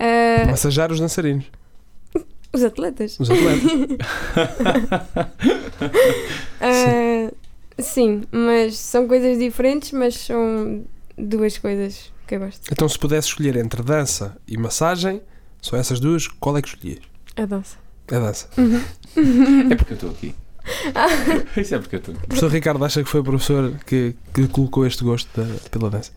Uh, 0.00 0.50
Massajar 0.50 0.90
os 0.90 0.98
dançarinos. 0.98 1.44
Os 2.52 2.62
atletas. 2.64 3.18
Os 3.20 3.30
atletas. 3.30 3.62
uh, 7.30 7.34
sim, 7.82 8.22
mas 8.30 8.78
são 8.78 9.06
coisas 9.06 9.38
diferentes, 9.38 9.92
mas 9.92 10.14
são 10.14 10.84
duas 11.16 11.58
coisas 11.58 12.12
que 12.26 12.36
eu 12.36 12.40
gosto. 12.40 12.62
Então, 12.70 12.88
se 12.88 12.98
pudesse 12.98 13.28
escolher 13.28 13.56
entre 13.56 13.82
dança 13.82 14.36
e 14.46 14.56
massagem, 14.56 15.20
só 15.60 15.76
essas 15.76 16.00
duas, 16.00 16.26
qual 16.26 16.56
é 16.56 16.62
que 16.62 16.68
escolhias? 16.68 17.00
A 17.36 17.44
dança. 17.44 17.76
A 18.10 18.18
dança. 18.18 18.48
Uhum. 18.56 18.80
é 19.70 19.76
porque 19.76 19.92
eu 19.92 19.96
estou 19.96 20.10
aqui. 20.10 20.34
Isso 21.56 21.74
é 21.74 21.78
porque 21.78 21.96
eu 21.96 21.98
estou 21.98 22.14
aqui. 22.14 22.24
O 22.24 22.28
professor 22.28 22.50
Ricardo 22.50 22.84
acha 22.84 23.02
que 23.02 23.08
foi 23.08 23.20
o 23.20 23.24
professor 23.24 23.72
que, 23.86 24.14
que 24.34 24.48
colocou 24.48 24.86
este 24.86 25.02
gosto 25.04 25.28
da, 25.38 25.46
pela 25.70 25.90
dança? 25.90 26.12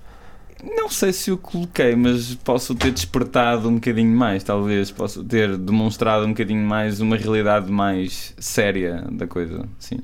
Não 0.64 0.90
sei 0.90 1.12
se 1.12 1.32
o 1.32 1.38
coloquei, 1.38 1.96
mas 1.96 2.36
posso 2.36 2.76
ter 2.76 2.92
despertado 2.92 3.68
um 3.68 3.76
bocadinho 3.76 4.16
mais, 4.16 4.44
talvez. 4.44 4.92
Posso 4.92 5.24
ter 5.24 5.58
demonstrado 5.58 6.26
um 6.26 6.30
bocadinho 6.30 6.64
mais 6.66 7.00
uma 7.00 7.18
realidade 7.18 7.72
mais 7.72 8.34
séria 8.38 9.08
da 9.12 9.26
coisa. 9.26 9.68
Sim, 9.80 10.00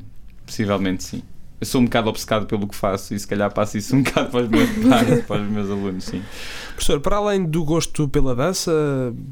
possivelmente 0.45 1.03
sim. 1.03 1.21
Eu 1.59 1.65
sou 1.65 1.81
um 1.81 1.85
bocado 1.85 2.09
obcecado 2.09 2.45
pelo 2.45 2.67
que 2.67 2.75
faço 2.75 3.15
e 3.15 3.19
se 3.19 3.27
calhar 3.27 3.51
passo 3.51 3.77
isso 3.77 3.95
um 3.95 4.01
bocado 4.03 4.29
para 4.29 4.43
os 4.43 4.49
meus 4.49 4.69
pais, 4.87 5.25
para 5.25 5.41
os 5.41 5.49
meus 5.49 5.69
alunos, 5.69 6.03
sim. 6.03 6.23
Professor, 6.69 6.99
para 6.99 7.17
além 7.17 7.45
do 7.45 7.63
gosto 7.63 8.07
pela 8.07 8.35
dança, 8.35 8.71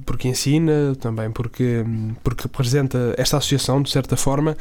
porque 0.05 0.27
ensina, 0.27 0.95
também 0.99 1.31
porque, 1.31 1.83
porque 2.23 2.43
representa 2.43 3.13
esta 3.17 3.37
associação, 3.37 3.81
de 3.81 3.91
certa 3.91 4.17
forma, 4.17 4.57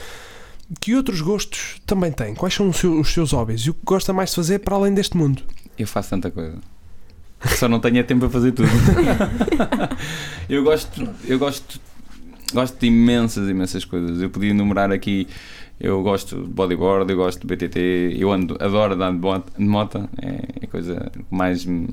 que 0.80 0.94
outros 0.94 1.22
gostos 1.22 1.80
também 1.86 2.12
tem? 2.12 2.34
Quais 2.34 2.54
são 2.54 2.68
os 2.68 2.76
seus, 2.76 3.00
os 3.00 3.12
seus 3.12 3.32
hobbies 3.32 3.62
e 3.62 3.70
o 3.70 3.74
que 3.74 3.80
gosta 3.84 4.12
mais 4.12 4.30
de 4.30 4.36
fazer 4.36 4.58
para 4.58 4.76
além 4.76 4.92
deste 4.92 5.16
mundo? 5.16 5.42
Eu 5.78 5.86
faço 5.86 6.10
tanta 6.10 6.30
coisa. 6.30 6.56
Só 7.56 7.68
não 7.68 7.78
tenho 7.80 8.02
tempo 8.04 8.20
para 8.20 8.30
fazer 8.30 8.52
tudo. 8.52 8.68
eu 10.48 10.62
gosto, 10.62 11.08
eu 11.26 11.38
gosto, 11.38 11.80
gosto 12.52 12.78
de 12.78 12.86
imensas, 12.86 13.48
imensas 13.48 13.84
coisas. 13.84 14.22
Eu 14.22 14.30
podia 14.30 14.50
enumerar 14.50 14.90
aqui. 14.92 15.26
Eu 15.78 16.02
gosto 16.02 16.36
de 16.36 16.48
bodyboard, 16.48 17.10
eu 17.10 17.16
gosto 17.16 17.44
de 17.44 17.46
BTT, 17.48 18.16
eu 18.16 18.30
ando, 18.30 18.56
adoro 18.60 18.94
andar 18.94 19.12
de 19.12 19.64
moto, 19.64 20.08
é 20.22 20.64
a 20.64 20.66
coisa 20.68 21.10
que 21.12 21.24
mais 21.30 21.64
me 21.64 21.88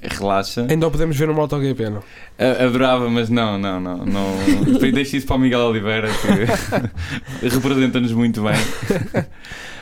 relaxa. 0.00 0.66
Ainda 0.68 0.88
podemos 0.90 1.16
ver 1.16 1.26
no 1.28 1.34
MotoGP, 1.34 1.90
não? 1.90 2.02
Adorava, 2.38 3.08
mas 3.10 3.28
não, 3.28 3.58
não, 3.58 3.80
não. 3.80 4.04
não. 4.04 4.34
Deixo 4.92 5.16
isso 5.16 5.26
para 5.26 5.36
o 5.36 5.38
Miguel 5.38 5.60
Oliveira, 5.60 6.08
que 6.08 7.48
representa-nos 7.48 8.12
muito 8.12 8.42
bem. 8.42 8.54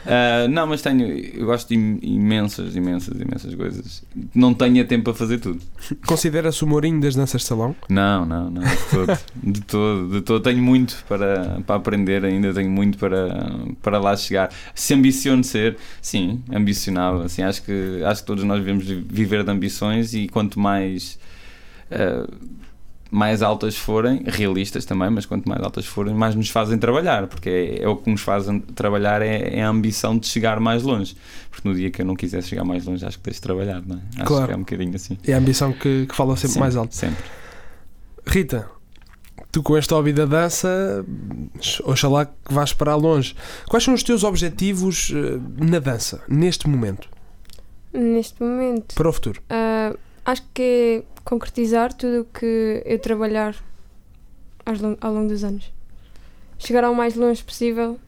Uh, 0.05 0.49
não, 0.49 0.67
mas 0.67 0.83
tenho, 0.83 1.07
eu 1.07 1.47
gosto 1.47 1.69
de 1.69 1.75
imensas, 1.75 2.75
imensas, 2.75 3.21
imensas 3.21 3.55
coisas. 3.55 4.05
Não 4.35 4.53
tenho 4.53 4.85
tempo 4.87 5.05
para 5.05 5.15
fazer 5.15 5.39
tudo. 5.39 5.61
Considera-se 6.07 6.65
o 6.65 6.67
Mourinho 6.67 7.01
das 7.01 7.15
danças 7.15 7.43
de 7.43 7.47
salão? 7.47 7.75
Não, 7.89 8.27
não, 8.27 8.51
não, 8.51 8.63
de 8.63 8.77
todo, 8.91 9.19
de 9.43 9.61
todo, 9.61 10.09
de 10.09 10.21
todo. 10.23 10.43
Tenho 10.43 10.63
muito 10.63 11.05
para, 11.09 11.61
para 11.67 11.77
aprender 11.77 12.25
ainda, 12.25 12.53
tenho 12.53 12.71
muito 12.71 12.99
para, 12.99 13.55
para 13.81 13.99
lá 13.99 14.17
chegar. 14.17 14.51
Se 14.75 14.93
ambiciono 14.93 15.45
ser, 15.45 15.77
sim, 16.01 16.43
ambicionava. 16.53 17.25
Assim, 17.25 17.43
acho, 17.43 17.63
que, 17.63 18.03
acho 18.05 18.23
que 18.23 18.27
todos 18.27 18.43
nós 18.45 18.59
devemos 18.59 18.85
viver 18.85 19.45
de 19.45 19.51
ambições 19.51 20.15
e 20.15 20.27
quanto 20.29 20.59
mais. 20.59 21.19
Uh, 21.91 22.63
mais 23.15 23.43
altas 23.43 23.77
forem, 23.77 24.23
realistas 24.27 24.85
também, 24.87 25.11
mas 25.11 25.27
quanto 25.27 25.47
mais 25.49 25.63
altas 25.63 25.85
forem, 25.85 26.15
mais 26.15 26.35
nos 26.35 26.49
fazem 26.49 26.79
trabalhar, 26.79 27.27
porque 27.27 27.49
é, 27.51 27.83
é 27.83 27.89
o 27.89 27.95
que 27.97 28.11
nos 28.11 28.23
faz 28.23 28.47
trabalhar, 28.75 29.21
é, 29.21 29.59
é, 29.59 29.63
a 29.63 29.69
ambição 29.69 30.17
de 30.19 30.27
chegar 30.27 30.59
mais 30.59 30.83
longe. 30.83 31.15
Porque 31.51 31.69
no 31.69 31.75
dia 31.75 31.91
que 31.91 32.01
eu 32.01 32.07
não 32.07 32.17
quisesse 32.17 32.49
chegar 32.49 32.65
mais 32.65 32.87
longe, 32.87 33.05
acho 33.05 33.19
que 33.19 33.25
deixo 33.25 33.39
de 33.39 33.43
trabalhar, 33.43 33.83
não 33.87 33.97
é? 33.97 34.01
Acho 34.17 34.25
Claro. 34.25 34.47
que 34.47 34.53
é 34.53 34.57
um 34.57 34.61
bocadinho 34.61 34.95
assim. 34.97 35.19
É 35.27 35.35
a 35.35 35.39
ambição 35.39 35.73
que, 35.73 36.07
que 36.07 36.15
fala 36.17 36.37
sempre 36.37 36.59
mais 36.59 36.75
alto. 36.75 36.95
Sempre. 36.97 37.23
Rita, 38.27 38.67
tu 39.51 39.63
com 39.63 39.77
este 39.77 39.93
hobby 39.93 40.13
da 40.15 40.25
dança, 40.25 41.05
oxalá 41.85 42.25
que 42.25 42.53
vais 42.55 42.73
para 42.73 42.95
longe. 42.95 43.35
Quais 43.69 43.85
são 43.85 43.93
os 43.93 44.03
teus 44.03 44.25
objetivos 44.25 45.13
eh, 45.15 45.39
na 45.65 45.79
dança, 45.79 46.23
neste 46.29 46.67
momento, 46.69 47.09
Neste 47.93 48.43
momento, 48.43 48.95
para 48.95 49.07
o 49.09 49.13
futuro? 49.13 49.43
ah, 49.51 49.95
acho 50.25 50.43
que 50.55 50.63
é 50.63 51.12
concretizar 51.25 51.93
tudo 51.93 52.23
o 52.23 52.25
que 52.25 52.83
eu 52.85 52.99
trabalhar 52.99 53.55
ao 55.01 55.13
longo 55.13 55.29
dos 55.29 55.45
anos. 55.45 55.73
Chegar 56.59 56.85
ao 56.85 56.95
mais 56.95 57.15
longe 57.15 57.43
possível 57.43 57.99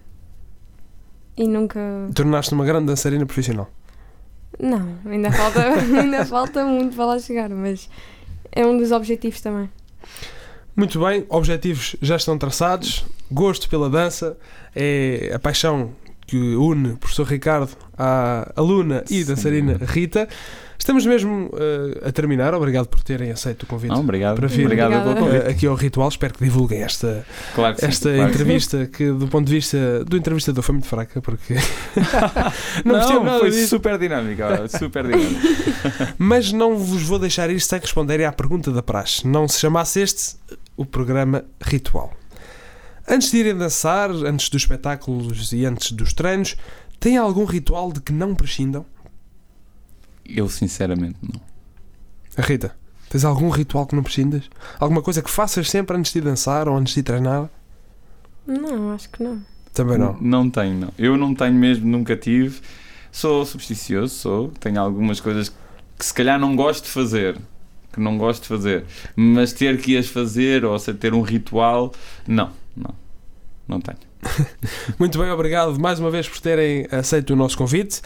e 1.36 1.48
nunca. 1.48 1.80
Tornaste 2.14 2.54
uma 2.54 2.64
grande 2.64 2.86
dançarina 2.86 3.26
profissional. 3.26 3.68
Não, 4.58 4.96
ainda 5.06 5.32
falta, 5.32 5.60
ainda 6.00 6.24
falta 6.24 6.64
muito 6.64 6.94
para 6.94 7.06
lá 7.06 7.18
chegar, 7.18 7.50
mas 7.50 7.88
é 8.52 8.64
um 8.64 8.78
dos 8.78 8.92
objetivos 8.92 9.40
também. 9.40 9.68
Muito 10.76 10.98
bem, 11.00 11.24
objetivos 11.28 11.94
já 12.02 12.16
estão 12.16 12.36
traçados, 12.36 13.04
gosto 13.30 13.68
pela 13.68 13.88
dança, 13.88 14.36
é 14.74 15.30
a 15.32 15.38
paixão 15.38 15.92
que 16.26 16.36
une 16.36 16.92
o 16.92 16.96
professor 16.96 17.26
Ricardo 17.26 17.70
à 17.96 18.50
aluna 18.56 19.04
e 19.10 19.22
Sim. 19.22 19.24
dançarina 19.24 19.78
Rita. 19.80 20.28
Estamos 20.84 21.06
mesmo 21.06 21.50
eh, 21.54 22.08
a 22.08 22.12
terminar, 22.12 22.52
obrigado 22.52 22.88
por 22.88 23.02
terem 23.02 23.30
aceito 23.30 23.62
o 23.62 23.66
convite. 23.66 23.90
Ah, 23.94 23.96
obrigado. 23.98 24.36
Para 24.36 24.48
vir. 24.48 24.66
Obrigado 24.66 24.92
Obrigada. 24.92 25.18
convite. 25.18 25.46
eh, 25.46 25.50
aqui 25.50 25.66
ao 25.66 25.74
Ritual, 25.74 26.10
espero 26.10 26.34
que 26.34 26.44
divulguem 26.44 26.82
esta, 26.82 27.24
Claro 27.54 27.74
que 27.74 27.80
sim, 27.80 27.86
esta 27.86 28.10
claro 28.12 28.26
que 28.30 28.36
sim. 28.36 28.42
entrevista 28.42 28.86
que 28.88 29.10
do 29.10 29.26
ponto 29.26 29.46
de 29.46 29.54
vista 29.54 30.04
do 30.04 30.14
entrevistador 30.14 30.62
foi 30.62 30.74
muito 30.74 30.86
fraca 30.86 31.22
porque 31.22 31.54
não, 32.84 32.98
Não, 32.98 33.24
nada 33.24 33.38
foi 33.38 33.50
disso. 33.50 33.68
super 33.68 33.96
dinâmica, 33.96 34.68
super 34.68 35.06
dinâmica. 35.06 36.14
mas 36.18 36.52
não 36.52 36.76
vos 36.76 37.02
vou 37.02 37.18
deixar 37.18 37.48
isto 37.48 37.66
sem 37.70 37.80
responderem 37.80 38.26
à 38.26 38.32
pergunta 38.32 38.70
da 38.70 38.82
praxe 38.82 39.26
não 39.26 39.48
se 39.48 39.60
chamasse 39.60 40.00
este 40.02 40.36
o 40.76 40.84
programa 40.84 41.46
Ritual 41.62 42.12
antes 43.08 43.30
de 43.30 43.38
irem 43.38 43.56
dançar 43.56 44.10
antes 44.10 44.50
dos 44.50 44.60
espetáculos 44.60 45.50
e 45.50 45.64
antes 45.64 45.92
dos 45.92 46.12
treinos 46.12 46.56
têm 47.00 47.16
algum 47.16 47.46
ritual 47.46 47.90
de 47.90 48.02
que 48.02 48.12
não 48.12 48.34
prescindam? 48.34 48.84
Eu 50.24 50.48
sinceramente 50.48 51.16
não. 51.22 51.40
A 52.36 52.42
Rita, 52.42 52.74
tens 53.08 53.24
algum 53.24 53.48
ritual 53.48 53.86
que 53.86 53.94
não 53.94 54.02
prescindas? 54.02 54.48
Alguma 54.80 55.02
coisa 55.02 55.22
que 55.22 55.30
faças 55.30 55.68
sempre 55.70 55.96
antes 55.96 56.12
de 56.12 56.20
dançar 56.20 56.68
ou 56.68 56.76
antes 56.76 56.94
de 56.94 57.02
treinar? 57.02 57.48
Não, 58.46 58.92
acho 58.92 59.08
que 59.10 59.22
não. 59.22 59.42
Também 59.72 59.98
não. 59.98 60.16
Não 60.20 60.50
tenho, 60.50 60.74
não. 60.78 60.92
Eu 60.98 61.16
não 61.16 61.34
tenho 61.34 61.54
mesmo, 61.54 61.86
nunca 61.86 62.16
tive. 62.16 62.60
Sou 63.10 63.44
supersticioso, 63.46 64.14
sou. 64.14 64.48
Tenho 64.60 64.80
algumas 64.80 65.20
coisas 65.20 65.48
que 65.98 66.04
se 66.04 66.12
calhar 66.14 66.38
não 66.38 66.54
gosto 66.56 66.84
de 66.84 66.90
fazer. 66.90 67.38
Que 67.92 68.00
não 68.00 68.18
gosto 68.18 68.42
de 68.42 68.48
fazer. 68.48 68.84
Mas 69.14 69.52
ter 69.52 69.80
que 69.80 69.96
as 69.96 70.06
fazer 70.08 70.64
ou 70.64 70.76
se- 70.78 70.92
ter 70.94 71.14
um 71.14 71.22
ritual, 71.22 71.92
não, 72.26 72.50
não. 72.76 72.94
Não 73.68 73.80
tenho. 73.80 73.98
Muito 74.98 75.18
bem, 75.18 75.30
obrigado 75.30 75.78
mais 75.78 75.98
uma 75.98 76.10
vez 76.10 76.28
por 76.28 76.40
terem 76.40 76.86
aceito 76.90 77.30
o 77.32 77.36
nosso 77.36 77.56
convite. 77.56 78.00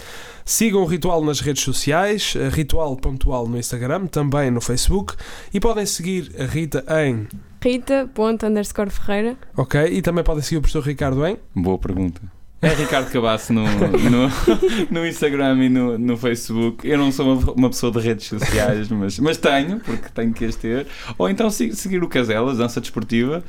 Sigam 0.44 0.82
o 0.82 0.86
Ritual 0.86 1.24
nas 1.24 1.40
redes 1.40 1.62
sociais, 1.62 2.34
Ritual 2.52 2.96
Pontual 2.96 3.46
no 3.46 3.58
Instagram, 3.58 4.06
também 4.06 4.50
no 4.50 4.60
Facebook 4.60 5.14
e 5.52 5.60
podem 5.60 5.84
seguir 5.84 6.32
a 6.38 6.44
Rita 6.44 6.84
em 7.04 7.28
Rita.underscore 7.60 8.90
Ferreira. 8.90 9.36
ok 9.56 9.84
e 9.86 10.00
também 10.00 10.24
podem 10.24 10.42
seguir 10.42 10.58
o 10.58 10.60
professor 10.60 10.84
Ricardo 10.84 11.26
em 11.26 11.36
Boa 11.54 11.78
pergunta. 11.78 12.37
É 12.60 12.74
Ricardo 12.74 13.08
Cabasso 13.12 13.52
no, 13.52 13.62
no, 13.64 14.28
no 14.90 15.06
Instagram 15.06 15.64
e 15.64 15.68
no, 15.68 15.96
no 15.96 16.16
Facebook. 16.16 16.86
Eu 16.88 16.98
não 16.98 17.12
sou 17.12 17.34
uma, 17.38 17.52
uma 17.52 17.70
pessoa 17.70 17.92
de 17.92 18.00
redes 18.00 18.26
sociais, 18.26 18.88
mas, 18.88 19.16
mas 19.20 19.36
tenho, 19.36 19.78
porque 19.78 20.08
tenho 20.12 20.32
que 20.32 20.44
as 20.44 20.56
ter. 20.56 20.86
Ou 21.16 21.28
então 21.30 21.50
se- 21.50 21.72
seguir 21.76 22.02
o 22.02 22.08
Caselas, 22.08 22.58
Dança 22.58 22.80
Desportiva, 22.80 23.44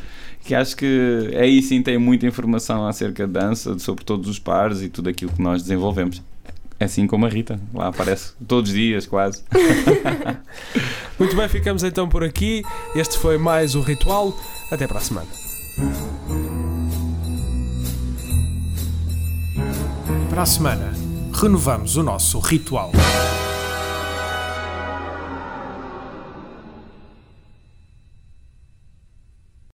que 0.45 0.53
acho 0.53 0.75
que 0.77 1.31
aí 1.35 1.59
sim 1.63 1.81
tem 1.81 1.97
muita 1.97 2.27
informação 2.27 2.85
acerca 2.87 3.25
de 3.25 3.33
dança, 3.33 3.79
sobre 3.79 4.05
todos 4.05 4.29
os 4.29 4.37
pares 4.37 4.81
e 4.83 4.89
tudo 4.89 5.09
aquilo 5.09 5.31
que 5.31 5.41
nós 5.41 5.63
desenvolvemos. 5.63 6.21
Assim 6.79 7.07
como 7.07 7.25
a 7.25 7.29
Rita, 7.29 7.59
lá 7.73 7.87
aparece 7.87 8.33
todos 8.47 8.69
os 8.69 8.75
dias 8.75 9.07
quase. 9.07 9.43
Muito 11.17 11.35
bem, 11.35 11.49
ficamos 11.49 11.83
então 11.83 12.07
por 12.07 12.23
aqui. 12.23 12.61
Este 12.95 13.17
foi 13.17 13.39
mais 13.39 13.73
o 13.73 13.81
Ritual. 13.81 14.31
Até 14.71 14.85
para 14.87 14.99
a 14.99 15.01
semana. 15.01 15.27
Para 20.39 20.43
a 20.43 20.53
semana, 20.53 20.93
renovamos 21.33 21.97
o 21.97 22.01
nosso 22.01 22.39
ritual. 22.39 22.93